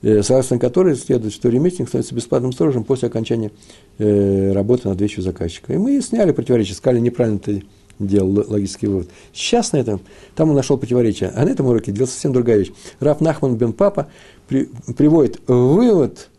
[0.01, 3.51] Э, согласно которой следует, что ремесленник становится бесплатным сторожем после окончания
[3.97, 5.73] э, работы над вещью заказчика.
[5.73, 7.63] И мы сняли противоречие, сказали, неправильно ты
[7.99, 9.09] делал логический вывод.
[9.33, 10.01] Сейчас на этом,
[10.35, 12.71] там он нашел противоречие, а на этом уроке делал совсем другая вещь.
[12.99, 14.07] Раф Нахман бен Папа
[14.47, 16.29] при, приводит вывод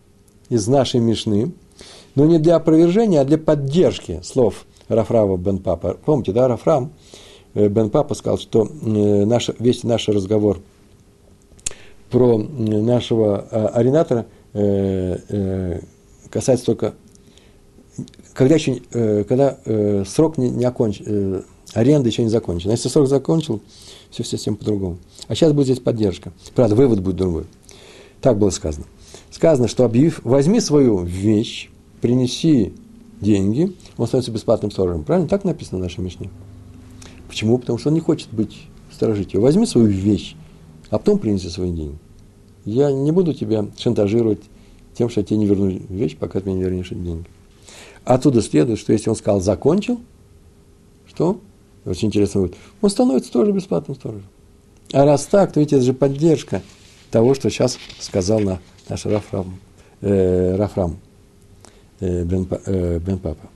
[0.49, 1.53] из нашей Мишны,
[2.15, 5.97] но не для опровержения, а для поддержки слов Рафрава бен Папа.
[6.05, 6.93] Помните, да, Рафрам
[7.55, 10.59] э, бен Папа сказал, что наш, весь наш разговор–
[12.11, 15.81] про нашего э, арендатора э, э,
[16.29, 16.95] касается только,
[18.35, 18.81] когда, еще,
[19.25, 19.59] когда
[20.05, 22.73] срок не, не окончен, аренда еще не закончена.
[22.73, 23.61] Если срок закончил,
[24.11, 24.99] все совсем по-другому.
[25.29, 26.33] А сейчас будет здесь поддержка.
[26.55, 27.45] Правда, вывод будет другой.
[28.21, 28.87] Так было сказано.
[29.31, 32.73] Сказано, что объявив, возьми свою вещь, принеси
[33.21, 35.05] деньги, он становится бесплатным сторожем.
[35.05, 35.29] Правильно?
[35.29, 36.31] Так написано в нашей Мишне.
[37.29, 37.59] Почему?
[37.59, 40.35] Потому что он не хочет быть сторожить Возьми свою вещь,
[40.91, 41.97] а потом принеси свои деньги.
[42.65, 44.41] Я не буду тебя шантажировать
[44.95, 47.25] тем, что я тебе не верну вещь, пока ты мне не вернешь деньги.
[48.05, 50.01] Отсюда следует, что если он сказал «закончил»,
[51.07, 51.41] что?
[51.85, 52.57] Очень интересно будет.
[52.81, 54.27] Он становится тоже бесплатным сторожем.
[54.93, 56.63] А раз так, то ведь это же поддержка
[57.11, 59.59] того, что сейчас сказал на наш Рафрам,
[60.01, 60.99] э, Рафрам
[62.01, 63.49] э, Бен, э, Бен Папа.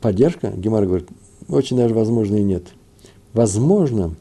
[0.00, 1.08] Поддержка, Гемар говорит,
[1.48, 2.66] очень даже возможно и нет.
[3.32, 4.14] Возможно,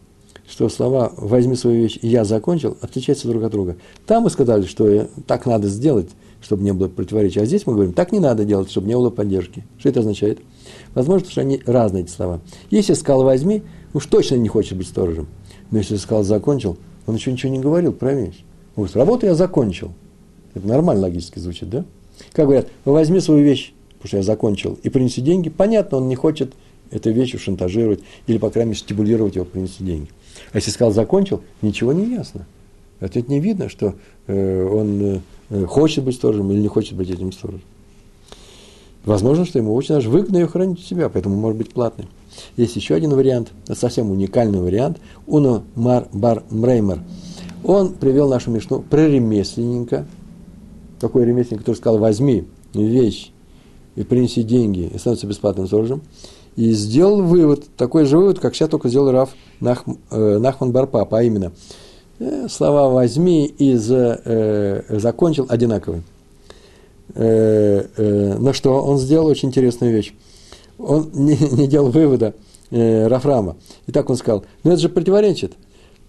[0.53, 3.75] что слова «возьми свою вещь» и «я закончил» отличаются друг от друга.
[4.05, 6.09] Там мы сказали, что так надо сделать,
[6.41, 7.41] чтобы не было противоречия.
[7.41, 9.65] А здесь мы говорим, так не надо делать, чтобы не было поддержки.
[9.79, 10.41] Что это означает?
[10.93, 12.39] Возможно, что они разные эти слова.
[12.69, 13.63] Если сказал «возьми»,
[13.95, 15.25] уж точно не хочет быть сторожем.
[15.71, 18.45] Но если сказал «закончил», он еще ничего не говорил вещь.
[18.75, 19.91] Он говорит, работу я закончил.
[20.53, 21.83] Это нормально логически звучит, да?
[22.31, 25.49] Как говорят, возьми свою вещь, потому что я закончил, и принеси деньги.
[25.49, 26.53] Понятно, он не хочет
[26.91, 30.09] эту вещь шантажировать или, по крайней мере, стимулировать его принести деньги.
[30.53, 32.45] А если сказал закончил, ничего не ясно.
[32.99, 33.95] Это не видно, что
[34.27, 37.61] э, он э, хочет быть сторожем или не хочет быть этим сторожем.
[39.03, 42.07] Возможно, что ему очень даже выгодно ее хранить у себя, поэтому может быть платный.
[42.55, 44.99] Есть еще один вариант, совсем уникальный вариант.
[45.27, 47.01] Уно Мар Бар Мреймер.
[47.63, 50.05] Он привел нашу мешну про ремесленника.
[50.99, 53.31] Такой ремесленник, который сказал, возьми вещь
[53.95, 56.01] и принеси деньги, и становится бесплатным сторожем.
[56.55, 61.13] И сделал вывод, такой же вывод, как сейчас только сделал Раф Нах, э, Нахман Барпап,
[61.13, 61.51] а именно,
[62.19, 66.03] э, слова «возьми» и за, э, «закончил» одинаковые.
[67.15, 70.13] Э, э, но что он сделал очень интересную вещь.
[70.77, 72.33] Он не, не делал вывода
[72.71, 73.55] э, Рафрама.
[73.87, 75.53] И так он сказал, ну это же противоречит.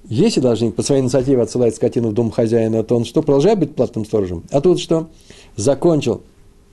[0.06, 3.74] Если должник по своей инициативе отсылает скотину в дом хозяина, то он что, продолжает быть
[3.74, 4.44] платным сторожем?
[4.50, 5.08] А тут что?
[5.56, 6.22] Закончил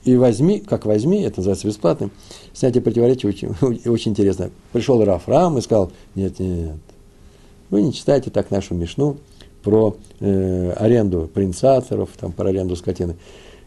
[0.04, 2.10] и возьми, как возьми, это называется бесплатным.
[2.52, 3.50] Снятие противоречия очень,
[3.88, 4.50] очень интересно.
[4.72, 6.76] Пришел Рафрам и сказал, нет, нет,
[7.70, 9.16] вы не читайте так нашу Мишну
[9.62, 13.16] про э, аренду принцаторов, там, про аренду скотины.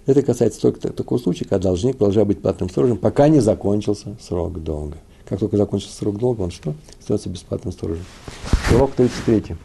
[0.06, 4.62] Это касается только такого случая, когда должник продолжает быть платным сторожем, пока не закончился срок
[4.62, 4.98] долга.
[5.26, 6.76] Как только закончился срок долга, он что?
[7.00, 8.06] Становится бесплатным сторожем.
[8.74, 9.56] Урок 33.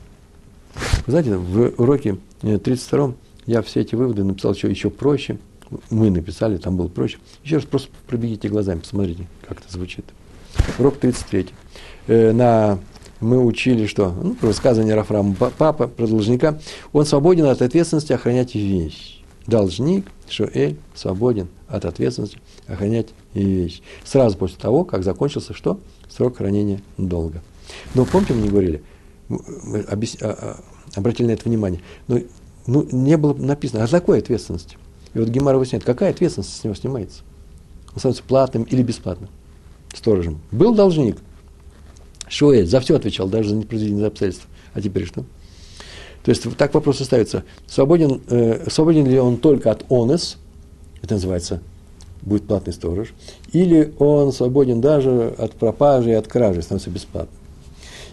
[1.07, 3.13] Вы знаете, в уроке 32 э,
[3.47, 5.39] я все эти выводы написал еще, еще проще–
[5.91, 7.19] мы написали, там было проще.
[7.45, 10.05] Еще раз просто пробегите глазами, посмотрите, как это звучит.
[10.79, 11.49] Урок 33.
[12.07, 12.79] Э, на,
[13.21, 14.13] мы учили, что?
[14.13, 16.59] Ну, про высказывание Рафрама папа, про должника.
[16.93, 19.23] Он свободен от ответственности охранять вещь.
[19.47, 23.83] Должник, Шуэль, свободен от ответственности охранять вещь.
[24.05, 25.81] Сразу после того, как закончился что?
[26.09, 27.43] Срок хранения долга.
[27.95, 28.83] Но помните, мы не говорили,
[29.29, 30.17] мы объяс...
[30.21, 30.59] А,
[30.97, 32.19] а, обратили на это внимание, но
[32.67, 34.77] ну, не было написано, а за какой ответственности?
[35.15, 37.23] И вот Гемара выясняет, какая ответственность с него снимается.
[37.93, 39.29] Он становится платным или бесплатным
[39.95, 40.41] сторожем.
[40.53, 41.17] Был должник,
[42.29, 44.49] Шуэль за все отвечал, даже за непроизведенные обстоятельства.
[44.73, 45.25] А теперь что?
[46.23, 47.45] То есть так вопрос ставится.
[47.67, 50.37] Свободен, э, свободен ли он только от онес,
[51.03, 51.61] это называется,
[52.23, 53.15] будет платный сторож,
[53.53, 57.37] или он свободен даже от пропажи и от кражи, становится бесплатным.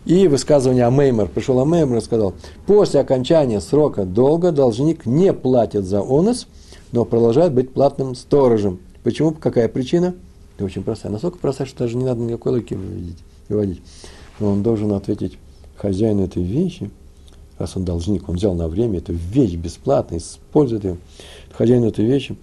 [0.05, 2.33] И высказывание Амеймер, пришел Амеймер и сказал,
[2.65, 6.47] после окончания срока долга должник не платит за онес,
[6.91, 8.79] но продолжает быть платным сторожем.
[9.03, 9.31] Почему?
[9.31, 10.15] Какая причина?
[10.55, 11.11] Это очень простая.
[11.11, 12.77] Настолько простая, что даже не надо никакой логики
[13.49, 13.81] выводить.
[14.39, 15.37] Но он должен ответить
[15.75, 16.89] хозяину этой вещи,
[17.57, 20.97] раз он должник, он взял на время эту вещь бесплатно, использует ее.
[21.51, 22.35] Хозяину этой вещи,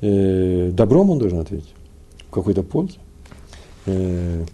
[0.00, 1.72] э, добром он должен ответить,
[2.30, 2.98] какой-то пользы.
[3.86, 4.44] Э,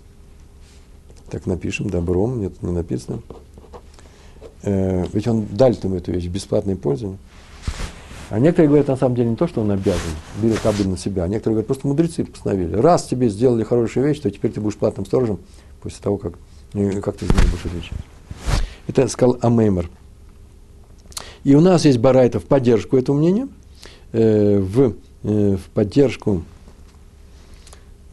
[1.30, 3.22] так напишем, добром, нет, не написано.
[4.62, 7.18] Э, ведь он дал ему эту вещь бесплатной пользование.
[8.30, 11.24] А некоторые говорят, на самом деле, не то, что он обязан, берет кабель на себя,
[11.24, 12.76] а некоторые говорят, просто мудрецы постановили.
[12.76, 15.40] Раз тебе сделали хорошую вещь, то теперь ты будешь платным сторожем
[15.82, 16.34] после того, как,
[16.74, 17.98] э, как ты за него будешь отвечать.
[18.86, 19.90] Это сказал Амеймер.
[21.42, 23.48] И у нас есть Барайта в поддержку этому мнению,
[24.12, 26.44] э, в, э, в поддержку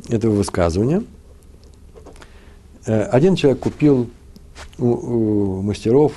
[0.10, 1.03] этого высказывания.
[2.88, 4.10] Э, один человек купил
[4.80, 6.13] у, у мастеров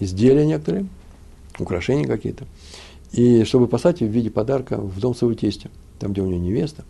[0.00, 0.86] изделия некоторые,
[1.60, 2.46] украшения какие-то,
[3.14, 6.84] и чтобы послать в виде подарка в дом своего тестя, там, где у него невеста,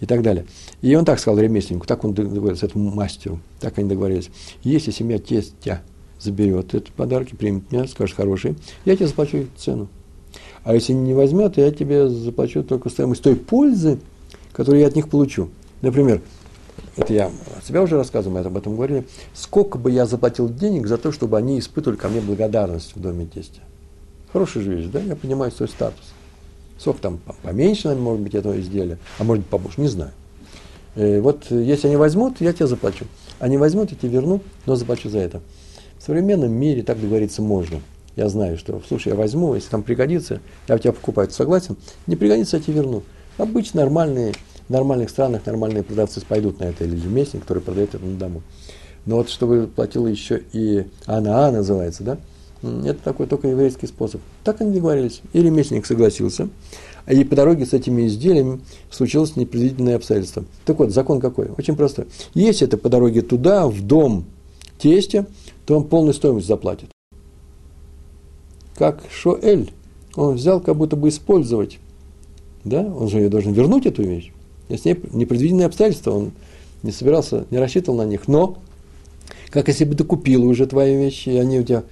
[0.00, 0.46] и так далее.
[0.82, 4.30] И он так сказал ремесленнику, так он договорился, этому мастеру, так они договорились.
[4.62, 5.82] Если семья тестя
[6.20, 9.88] заберет этот подарок и примет меня, скажет хороший, я тебе заплачу цену.
[10.62, 13.98] А если не возьмет, я тебе заплачу только стоимость той пользы,
[14.52, 15.48] которую я от них получу.
[15.82, 16.20] Например,
[16.96, 20.86] это я от себя уже рассказывал, мы об этом говорили, сколько бы я заплатил денег
[20.86, 23.62] за то, чтобы они испытывали ко мне благодарность в доме тестя.
[24.32, 25.00] Хорошая же вещь, да?
[25.00, 26.04] Я понимаю свой статус.
[26.78, 30.12] Сколько там поменьше, может быть, этого изделия, а может быть побольше, не знаю.
[30.94, 33.06] Э, вот если они возьмут, я тебе заплачу.
[33.40, 35.40] Они возьмут, я тебе верну, но заплачу за это.
[35.98, 37.80] В современном мире так договориться можно.
[38.16, 41.76] я знаю, что, слушай, я возьму, если там пригодится, я у тебя покупаю, ты согласен?
[42.06, 43.02] Не пригодится, я тебе верну.
[43.36, 44.34] Обычно нормальные,
[44.68, 48.42] в нормальных странах нормальные продавцы пойдут на это, или ремесленник, который продает это на дому.
[49.06, 52.18] Но вот чтобы платил еще и АНА называется, да,
[52.62, 54.20] это такой только еврейский способ.
[54.44, 55.22] Так они договорились.
[55.32, 56.48] И ремесленник согласился.
[57.06, 60.44] А и по дороге с этими изделиями случилось непредвиденное обстоятельство.
[60.66, 61.48] Так вот, закон какой?
[61.56, 62.06] Очень простой.
[62.34, 64.24] Если это по дороге туда, в дом
[64.78, 65.26] тестя,
[65.64, 66.90] то он полную стоимость заплатит.
[68.76, 69.72] Как Шоэль.
[70.16, 71.78] Он взял как будто бы использовать.
[72.64, 72.80] Да?
[72.80, 74.32] Он же должен вернуть эту вещь.
[74.68, 76.32] Если непредвиденные обстоятельства, он
[76.82, 78.28] не собирался, не рассчитывал на них.
[78.28, 78.58] Но,
[79.50, 81.84] как если бы ты купил уже твои вещи, и они у тебя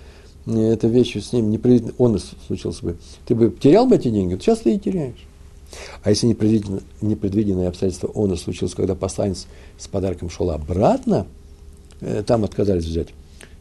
[0.47, 4.43] эта вещь с ним непредвиденный он случился бы, ты бы терял бы эти деньги, то
[4.43, 5.27] сейчас ты и теряешь.
[6.03, 11.27] А если непредвиденное, непредвиденное обстоятельство он случилось, когда посланец с подарком шел обратно,
[12.01, 13.09] э, там отказались взять,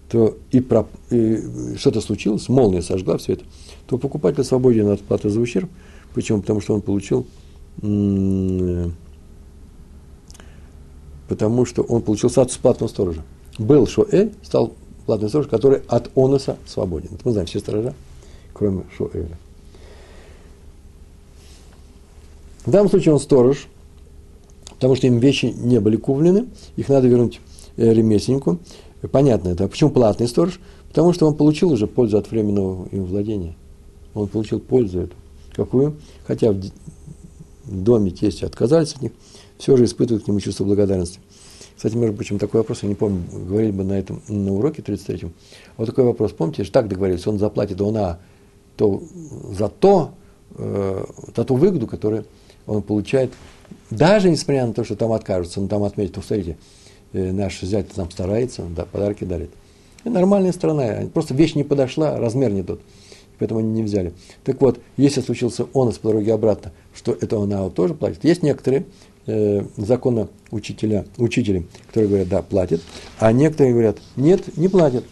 [0.10, 3.46] то и, про, и что-то случилось, молния сожгла все это,
[3.88, 5.70] то покупатель свободен от платы за ущерб.
[6.14, 6.42] Почему?
[6.42, 7.26] Потому что он получил
[11.28, 13.24] потому что он получил статус платного сторожа.
[13.58, 14.74] Был Шоэль, стал
[15.06, 17.10] платный сторож, который от онуса свободен.
[17.14, 17.94] Это мы знаем все сторожа,
[18.54, 19.38] кроме Шуэля.
[22.66, 23.68] В данном случае он сторож,
[24.72, 27.40] потому что им вещи не были куплены, их надо вернуть
[27.78, 28.60] э, ремесленнику.
[29.12, 29.68] Понятно это.
[29.68, 30.60] Почему платный сторож?
[30.90, 33.56] Потому что он получил уже пользу от временного им владения.
[34.16, 35.16] Он получил пользу эту.
[35.54, 35.98] Какую?
[36.26, 36.64] Хотя в
[37.66, 39.12] доме тести отказались от них,
[39.58, 41.20] все же испытывают к нему чувство благодарности.
[41.76, 45.34] Кстати, между прочим, такой вопрос, я не помню, говорили бы на этом на уроке 33-м.
[45.78, 48.20] Вот такой вопрос, помните, же так договорились, он заплатит она
[48.78, 49.04] то,
[49.52, 50.12] за то,
[50.58, 52.26] э, за ту выгоду, которую
[52.66, 53.34] он получает,
[53.90, 56.58] даже несмотря на то, что там откажутся, но там отметят, смотрите,
[57.14, 59.52] э, наш зять там старается, да, подарки дарит.
[60.06, 62.80] И нормальная страна, просто вещь не подошла, размер не тот,
[63.38, 64.14] поэтому они не взяли.
[64.44, 68.24] Так вот, если случился он по дороге обратно, что это она тоже платит.
[68.24, 68.86] Есть некоторые,
[69.28, 72.82] э, закона учителя, учители, которые говорят, да, платят,
[73.20, 75.04] а некоторые говорят, нет, не платят.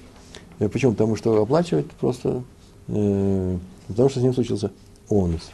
[0.60, 0.93] Э, почему?
[0.93, 2.43] Потому что оплачивать просто,
[2.88, 4.71] э, потому что с ним случился
[5.10, 5.52] онус.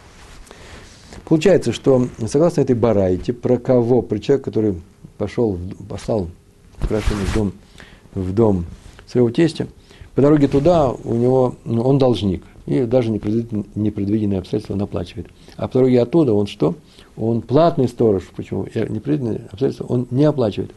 [1.26, 4.82] Получается, что согласно этой барайте, про кого, про человека, который
[5.18, 6.30] пошел, послал
[6.82, 7.54] украшение в дом,
[8.14, 8.66] в дом
[9.08, 9.68] своего тестя,
[10.16, 15.28] по дороге туда у него, ну, он должник, и даже непредвиденные обстоятельства он оплачивает.
[15.58, 16.76] А по дороге оттуда он что?
[17.18, 18.66] он платный сторож, почему?
[18.66, 20.72] Непредвиденные обстоятельства он не оплачивает.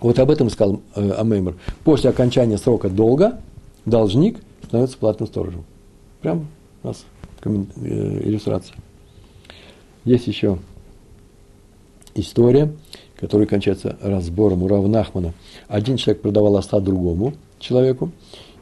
[0.00, 1.56] Вот об этом сказал э, Амеймер.
[1.84, 3.40] После окончания срока долга
[3.84, 5.64] должник становится платным сторожем.
[6.20, 6.48] Прям
[6.82, 7.04] у нас
[7.44, 7.48] э,
[8.24, 8.76] иллюстрация.
[10.04, 10.58] Есть еще
[12.14, 12.72] история,
[13.16, 15.32] которая кончается разбором у Равнахмана.
[15.68, 18.10] Один человек продавал оста другому человеку,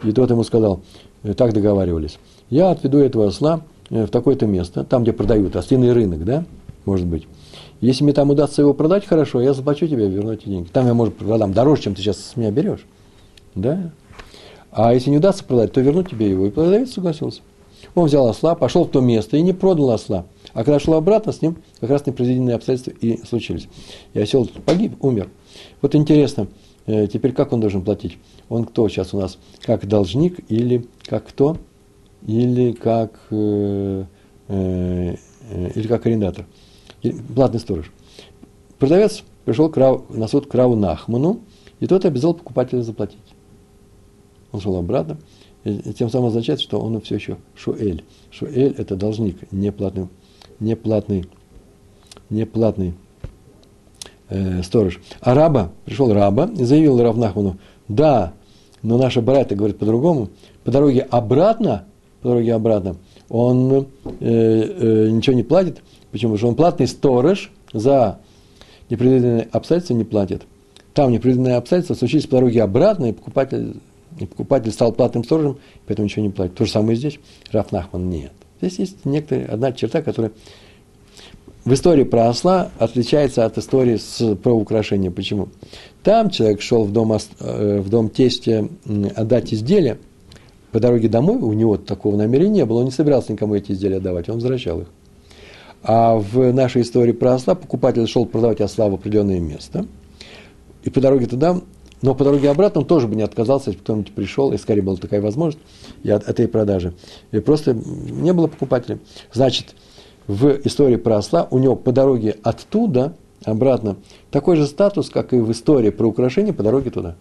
[0.02, 2.18] и тот ему сказал, «Э, так договаривались,
[2.50, 6.44] я отведу этого осла Э, в такое-то место, там, где продают, ослиный рынок, да,
[6.84, 7.26] может быть.
[7.80, 10.68] Если мне там удастся его продать хорошо, я заплачу тебе, верну эти деньги.
[10.68, 12.86] Там я, может, продам дороже, чем ты сейчас с меня берешь.
[13.54, 13.92] Да?
[14.70, 16.46] А если не удастся продать, то верну тебе его.
[16.46, 17.42] И продавец согласился.
[17.94, 20.24] Он взял осла, пошел в то место и не продал осла.
[20.54, 23.68] А когда шел обратно, с ним как раз непредвиденные обстоятельства и случились.
[24.14, 25.28] И осел погиб, умер.
[25.82, 26.48] Вот интересно,
[26.86, 28.18] э, теперь как он должен платить?
[28.48, 29.38] Он кто сейчас у нас?
[29.62, 31.56] Как должник или как кто?
[32.26, 34.04] или как, э,
[34.48, 35.16] э,
[35.74, 36.46] или как арендатор,
[37.34, 37.92] платный сторож.
[38.78, 39.72] Продавец пришел
[40.08, 41.40] на суд к Раву Нахману,
[41.80, 43.18] и тот обязал покупателя заплатить.
[44.52, 45.18] Он шел обратно,
[45.64, 48.04] и тем самым означает, что он все еще шуэль.
[48.30, 50.08] Шуэль– это должник, неплатный,
[50.60, 51.26] неплатный,
[52.30, 52.94] неплатный
[54.30, 55.00] э, сторож.
[55.20, 58.32] А раба, пришел раба и заявил Равнахману, да,
[58.84, 60.28] но наша барайта говорит по-другому,
[60.62, 61.86] по дороге обратно
[62.24, 62.96] по дороге обратно,
[63.28, 63.84] он э,
[64.20, 65.82] э, ничего не платит.
[66.10, 66.32] Почему?
[66.32, 68.18] Потому что он платный сторож за
[68.88, 70.44] непредвиденные обстоятельства не платит.
[70.94, 73.76] Там непредвиденные обстоятельства случились по дороге обратно, и покупатель,
[74.18, 76.54] и покупатель стал платным сторожем, поэтому ничего не платит.
[76.54, 77.18] То же самое и здесь.
[77.52, 78.32] Раф Нахман нет.
[78.62, 80.32] Здесь есть некоторая, одна черта, которая
[81.64, 85.10] в истории про осла отличается от истории с, про украшение.
[85.10, 85.48] Почему?
[86.02, 88.68] Там человек шел в дом, э, в дом тестя
[89.16, 89.98] отдать изделие,
[90.72, 94.00] по дороге домой у него такого намерения не было, он не собирался никому эти изделия
[94.00, 94.88] давать, он возвращал их.
[95.82, 99.86] А в нашей истории про осла покупатель шел продавать осла в определенное место,
[100.82, 101.60] и по дороге туда,
[102.02, 104.96] но по дороге обратно он тоже бы не отказался, если кто-нибудь пришел, и скорее была
[104.96, 105.64] такая возможность
[106.02, 106.92] и от этой продажи.
[107.32, 108.98] И просто не было покупателя.
[109.32, 109.74] Значит,
[110.26, 113.14] в истории про осла у него по дороге оттуда
[113.44, 113.96] обратно
[114.30, 117.16] такой же статус, как и в истории про украшения по дороге туда.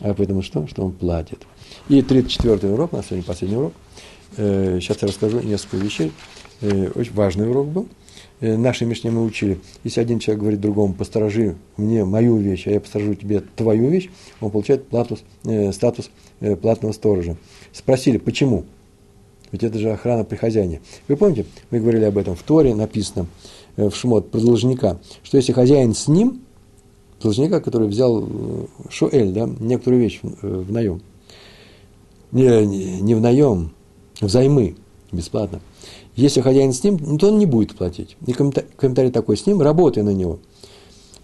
[0.00, 0.66] а поэтому что?
[0.66, 1.46] Что он платит.
[1.88, 3.72] И 34 урок, у нас сегодня последний урок.
[4.36, 6.12] Сейчас я расскажу несколько вещей.
[6.62, 7.88] Очень важный урок был.
[8.40, 9.58] Наши Мишне мы учили.
[9.82, 14.10] Если один человек говорит другому, посторожи мне мою вещь, а я посторожу тебе твою вещь,
[14.40, 17.36] он получает платус, э, статус э, платного сторожа.
[17.72, 18.64] Спросили, почему?
[19.52, 20.80] Ведь это же охрана при хозяине.
[21.08, 23.26] Вы помните, мы говорили об этом в Торе, написано
[23.76, 26.42] э, в Шмот про должника, что если хозяин с ним,
[27.22, 31.00] должника, который взял э, Шуэль, да, некоторую вещь в, э, в наем,
[32.30, 32.66] не,
[33.00, 33.72] не, в наем,
[34.20, 34.76] взаймы,
[35.12, 35.60] бесплатно.
[36.14, 38.16] Если хозяин с ним, ну, то он не будет платить.
[38.26, 40.40] И комментарий такой с ним, работай на него.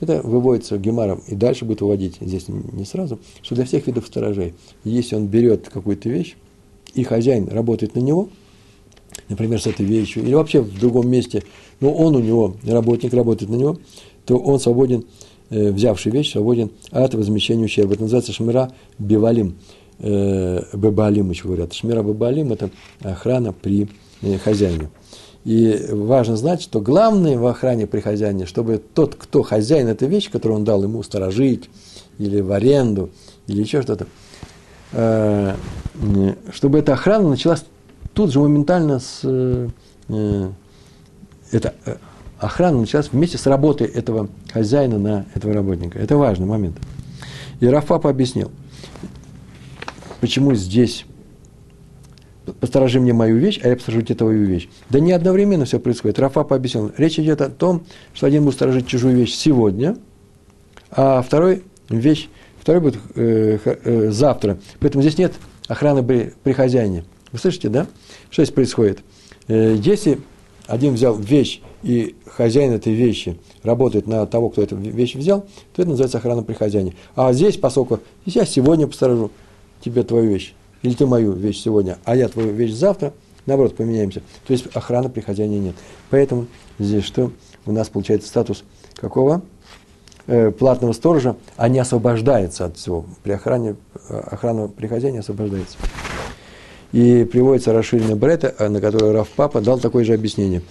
[0.01, 4.55] Это выводится Гемаром и дальше будет выводить, здесь не сразу, что для всех видов сторожей,
[4.83, 6.37] если он берет какую-то вещь,
[6.95, 8.29] и хозяин работает на него,
[9.29, 11.43] например, с этой вещью, или вообще в другом месте,
[11.81, 13.79] но он у него, работник работает на него,
[14.25, 15.05] то он свободен,
[15.51, 17.95] э, взявший вещь, свободен от возмещения ущерба.
[17.95, 19.57] Это называется шмира бивалим,
[19.99, 21.73] э, бебалим еще говорят.
[21.73, 22.71] Шмира бебалим– это
[23.03, 23.89] охрана при
[24.23, 24.91] э, хозяине.
[25.45, 30.31] И важно знать, что главное в охране при хозяине, чтобы тот, кто хозяин этой вещи,
[30.31, 31.69] которую он дал ему сторожить,
[32.19, 33.11] или в аренду,
[33.47, 34.07] или еще что-то,
[34.95, 37.65] чтобы эта охрана началась
[38.15, 39.21] тут же моментально с...
[40.09, 40.51] Э,
[41.51, 41.97] эта э,
[42.39, 45.99] охрана началась вместе с работой этого хозяина на этого работника.
[45.99, 46.77] Это важный момент.
[47.61, 48.51] И Рафапа объяснил,
[50.21, 51.07] почему здесь
[52.61, 54.69] посторожи мне мою вещь, а я посторожу тебе твою вещь.
[54.91, 56.19] Да не одновременно все происходит.
[56.19, 59.97] Рафапа объяснил, речь идет о том, что один будет сторожить чужую вещь сегодня,
[60.91, 62.29] а второй вещь
[62.65, 64.59] второй будет э, э, завтра.
[64.81, 65.35] Поэтому здесь нет
[65.69, 67.05] охраны при, при хозяине.
[67.31, 67.87] Вы слышите, да?
[68.31, 69.01] Что здесь происходит?
[69.49, 70.19] Э, если
[70.67, 75.43] один взял вещь, и хозяин этой вещи работает на того, кто эту вещь взял,
[75.75, 76.95] то это называется охрана при хозяине.
[77.15, 79.31] А здесь, поскольку я сегодня посторожу
[79.83, 83.13] тебе твою вещь, или ты мою вещь сегодня, а я твою вещь завтра,
[83.45, 84.23] наоборот, поменяемся.
[84.47, 85.75] То есть охраны при хозяине нет.
[86.09, 86.47] Поэтому
[86.79, 87.31] здесь что?
[87.67, 89.43] У нас получается статус какого?
[90.27, 93.05] Э, платного сторожа, а не освобождается от всего.
[93.23, 93.77] При охране,
[94.09, 95.77] э, охрана при хозяине освобождается.
[96.93, 100.63] И приводится расширенная Брета, э, на которую Раф Папа дал такое же объяснение.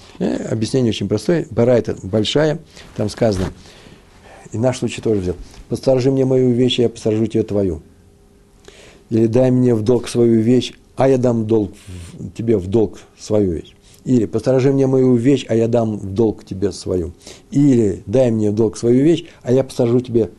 [0.49, 1.45] объяснение очень простое.
[1.51, 2.62] Бара это большая,
[2.95, 3.45] там сказано,
[4.54, 5.36] и наш случай тоже взял.
[5.70, 7.84] Посторожи мне мою вещь, я посторожу тебе твою.
[9.12, 11.74] Или дай мне в долг свою вещь, а я дам долг,
[12.36, 13.76] тебе в долг свою вещь.
[14.06, 17.14] Или посторожи мне мою вещь, а я дам в долг тебе свою.
[17.51, 20.30] Или дай мне в долг свою вещь, а я посторожу тебе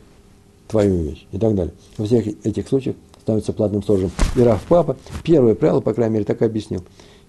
[0.67, 1.25] твою вещь.
[1.31, 1.73] И так далее.
[1.97, 4.11] Во всех этих случаях становится платным сторожем.
[4.35, 6.83] И Раф Папа, первое правило, по крайней мере, так и объяснил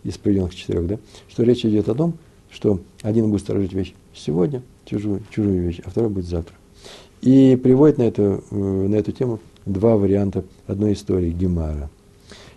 [0.04, 2.14] из приведенных четырех, да, что речь идет о том,
[2.50, 6.54] что один будет сторожить вещь сегодня, чужую, чужую вещь, а второй будет завтра.
[7.22, 11.90] И приводит на эту, э, на эту тему два варианта одной истории Гемара.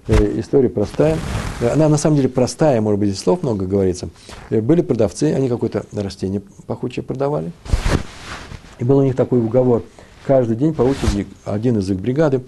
[0.07, 1.17] Э, история простая.
[1.61, 4.09] Она на самом деле простая, может быть, слов много говорится.
[4.49, 7.51] Э, были продавцы, они какое-то растение пахучее продавали.
[8.79, 9.83] И был у них такой уговор–
[10.29, 12.41] каждый день по очереди один из их бригады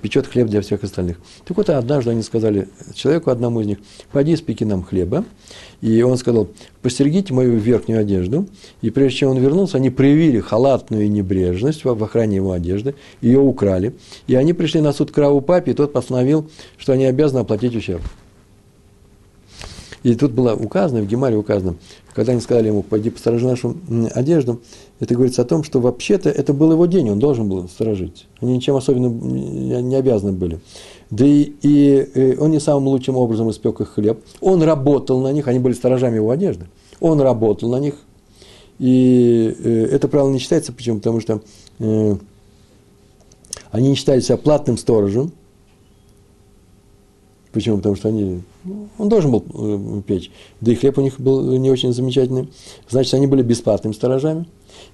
[0.00, 1.18] печет хлеб для всех остальных.
[1.44, 3.78] Так вот, однажды они сказали человеку, одному из них,
[4.10, 5.22] пойди спеки нам хлеба.
[5.82, 6.48] И он сказал,
[6.80, 8.46] постерегите мою верхнюю одежду.
[8.80, 13.94] И прежде чем он вернулся, они проявили халатную небрежность в охране его одежды, ее украли.
[14.26, 17.76] И они пришли на суд к Раву Папе, и тот постановил, что они обязаны оплатить
[17.76, 18.00] ущерб.
[20.04, 21.76] И тут было указано, в Гемаре указано,
[22.14, 23.76] когда они сказали ему, пойди посторожи нашу
[24.14, 24.62] одежду,
[24.98, 28.26] это говорится о том, что вообще-то это был его день, он должен был сторожить.
[28.40, 30.60] Они ничем особенным не обязаны были.
[31.10, 34.20] Да и, и э, он не самым лучшим образом испек их хлеб.
[34.40, 36.66] Он работал на них, они были сторожами его одежды.
[37.00, 37.94] Он работал на них.
[38.78, 40.96] И э, это правило не считается, почему?
[40.98, 41.42] Потому что
[41.78, 42.16] э,
[43.70, 45.32] они не считали себя платным сторожем,
[47.56, 47.78] Почему?
[47.78, 50.30] Потому что они, ну, он должен был печь.
[50.60, 52.50] Да и хлеб у них был не очень замечательный.
[52.86, 54.44] Значит, они были бесплатными сторожами.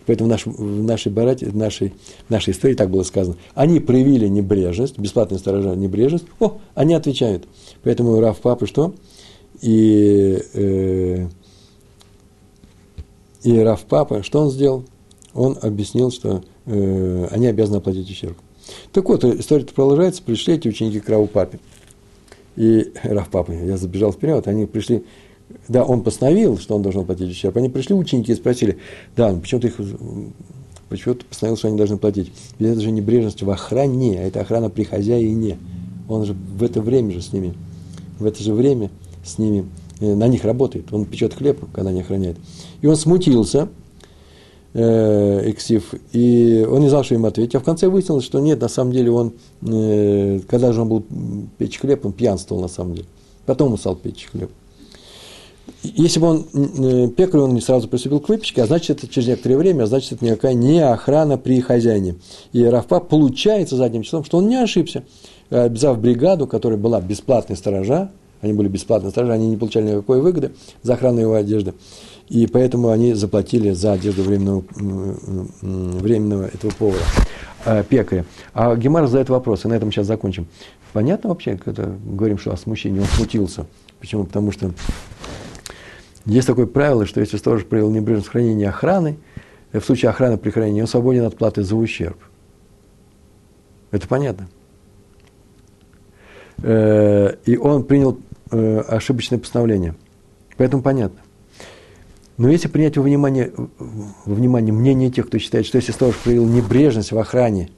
[0.07, 1.95] Поэтому в, наш, в нашей барате, в нашей,
[2.27, 3.37] в нашей истории так было сказано.
[3.55, 6.25] Они проявили небрежность, бесплатные сторожа небрежность.
[6.41, 7.47] О, они отвечают.
[7.83, 8.95] Поэтому Раф Папа что?
[9.61, 11.27] И, э,
[13.43, 14.85] и Раф Папа, что он сделал?
[15.35, 18.37] Он объяснил, что э, они обязаны оплатить ущерб.
[18.93, 20.23] Так вот, история продолжается.
[20.23, 21.59] Пришли эти ученики к Раву Папе
[22.57, 25.05] и Раф Папа, я забежал вперед, они пришли,
[25.69, 28.79] да, он постановил, что он должен платить ущерб, они пришли ученики и спросили,
[29.17, 29.77] да, ну почему ты их,
[30.89, 32.33] почему ты постановил, что они должны платить?
[32.59, 35.59] Ведь это же небрежность в охране, а это охрана при хозяине.
[36.09, 37.55] Он же в это время же с ними,
[38.19, 38.91] в это же время
[39.25, 39.67] с ними,
[40.01, 42.39] э, на них работает, он печет хлеб, когда они охраняют.
[42.81, 43.69] И он смутился,
[44.75, 47.55] э, Иксив, и он не знал, что им ответить.
[47.55, 49.33] А в конце выяснилось, что нет, на самом деле он,
[49.63, 51.05] э, когда же он был
[51.59, 53.07] печь хлеб, он пьянствовал на самом деле.
[53.47, 54.51] Потом он стал печь хлеб.
[55.83, 59.29] Если бы он э, пекарь, он не сразу приступил к выпечке, а значит, это через
[59.29, 62.17] некоторое время, а значит, это никакая не охрана при хозяине.
[62.53, 65.05] И Рафпа получается задним числом, что он не ошибся.
[65.51, 68.11] Обязав бригаду, которая была бесплатной сторожа,
[68.41, 70.53] они были бесплатные сторожа, они не получали никакой выгоды
[70.83, 71.75] за охрану его одежды.
[72.29, 74.65] И поэтому они заплатили за одежду временного,
[75.61, 77.03] временного этого повара,
[77.67, 78.25] э, пекаря.
[78.55, 80.47] А Гемар задает вопрос, и на этом сейчас закончим.
[80.93, 83.67] Понятно вообще, когда говорим, что о смущении, он смутился.
[84.01, 84.25] Почему?
[84.25, 84.73] Потому что
[86.27, 89.19] есть такое правило, что если сторож проявил небрежность хранения охраны,
[89.73, 92.19] э, в случае охраны при хранении, он свободен от платы за ущерб.
[93.91, 94.49] Это понятно.
[96.63, 98.19] Э, и он принял
[98.51, 99.95] ошибочное постановление.
[100.59, 101.21] Поэтому понятно.
[102.37, 106.47] Но если принять во внимание, во внимание мнение тех, кто считает, что если сторож проявил
[106.47, 107.71] небрежность в охране,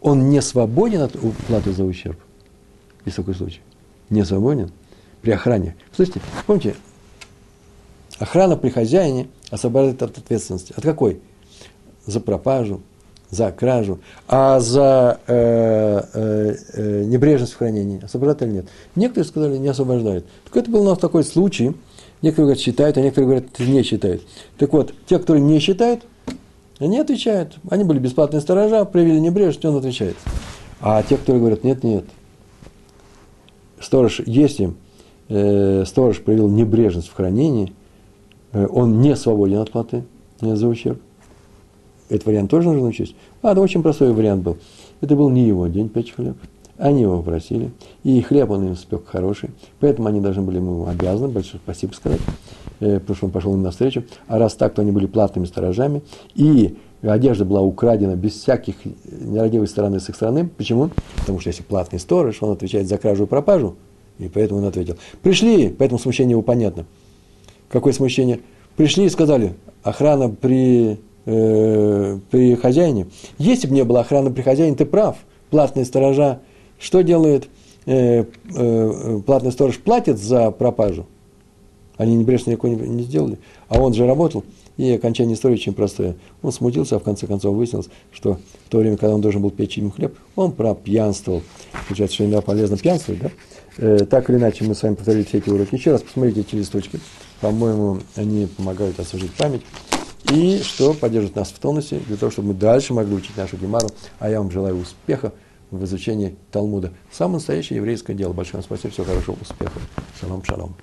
[0.00, 2.18] он не свободен от уплаты за ущерб.
[3.04, 3.60] Есть такой случай.
[4.10, 4.70] Не свободен
[5.22, 5.76] при охране.
[5.94, 6.74] Слышите, помните,
[8.22, 10.72] охрана при хозяине освобождает от ответственности.
[10.76, 11.20] От какой?
[12.06, 12.80] За пропажу,
[13.30, 14.00] за кражу.
[14.28, 18.66] А за э, э, э, небрежность в хранении освобождает или нет?
[18.96, 20.26] Некоторые сказали, не освобождают.
[20.44, 21.74] Так это был у нас такой случай–
[22.22, 24.22] Некоторые говорят, считают, а некоторые говорят, не считают.
[24.56, 26.04] Так вот, те, которые не считают,
[26.78, 27.58] они отвечают.
[27.68, 30.16] Они были бесплатные сторожа, проявили небрежность, он отвечает.
[30.80, 32.04] А те, которые говорят, нет, нет.
[33.80, 34.72] Сторож, если
[35.28, 37.72] э, сторож проявил небрежность в хранении,
[38.52, 40.04] он не свободен от платы
[40.40, 41.00] за ущерб.
[42.08, 43.14] Этот вариант тоже нужно учесть.
[43.40, 44.58] А, это очень простой вариант был.
[45.00, 46.36] Это был не его день печь хлеб.
[46.78, 47.70] Они его попросили,
[48.02, 52.20] и хлеб он им спек хороший, поэтому они должны были ему обязаны большое спасибо сказать,
[52.80, 54.04] э, потому что он пошел им навстречу.
[54.26, 56.02] А раз так, то они были платными сторожами,
[56.34, 58.74] и одежда была украдена без всяких
[59.04, 60.48] нерадивой стороны с их стороны.
[60.48, 60.90] Почему?
[61.18, 63.76] Потому что если платный сторож, он отвечает за кражу и пропажу,
[64.18, 64.96] и поэтому он ответил.
[65.22, 66.86] Пришли, поэтому смущение его понятно.
[67.72, 68.38] Какое смущение?
[68.76, 73.08] Пришли и сказали, охрана при, э, при хозяине.
[73.38, 75.16] Если бы не было охраны при хозяине, ты прав,
[75.50, 76.38] платные сторожа–
[76.82, 77.48] что делает
[77.86, 78.24] э,
[78.56, 79.78] э, платный сторож?
[79.78, 81.06] Платит за пропажу.
[81.96, 83.38] Они небрежно никакой не, сделали.
[83.68, 84.42] А он же работал.
[84.78, 86.16] И окончание истории очень простое.
[86.42, 89.50] Он смутился, а в конце концов выяснилось, что в то время, когда он должен был
[89.50, 91.42] печь им хлеб, он пропьянствовал.
[91.86, 93.30] Получается, что иногда полезно пьянствовать, да?
[93.78, 95.76] Э, так или иначе, мы с вами повторили все эти уроки.
[95.76, 96.98] Еще раз посмотрите эти листочки.
[97.42, 99.62] По-моему, они помогают освежить память.
[100.30, 103.88] И что поддержит нас в тонусе, для того, чтобы мы дальше могли учить нашу гемару.
[104.20, 105.32] А я вам желаю успеха
[105.70, 106.92] в изучении Талмуда.
[107.10, 108.32] Самое настоящее еврейское дело.
[108.32, 109.82] Большое вам спасибо, всего хорошего, успехов.
[110.20, 110.76] Шалом, шалом.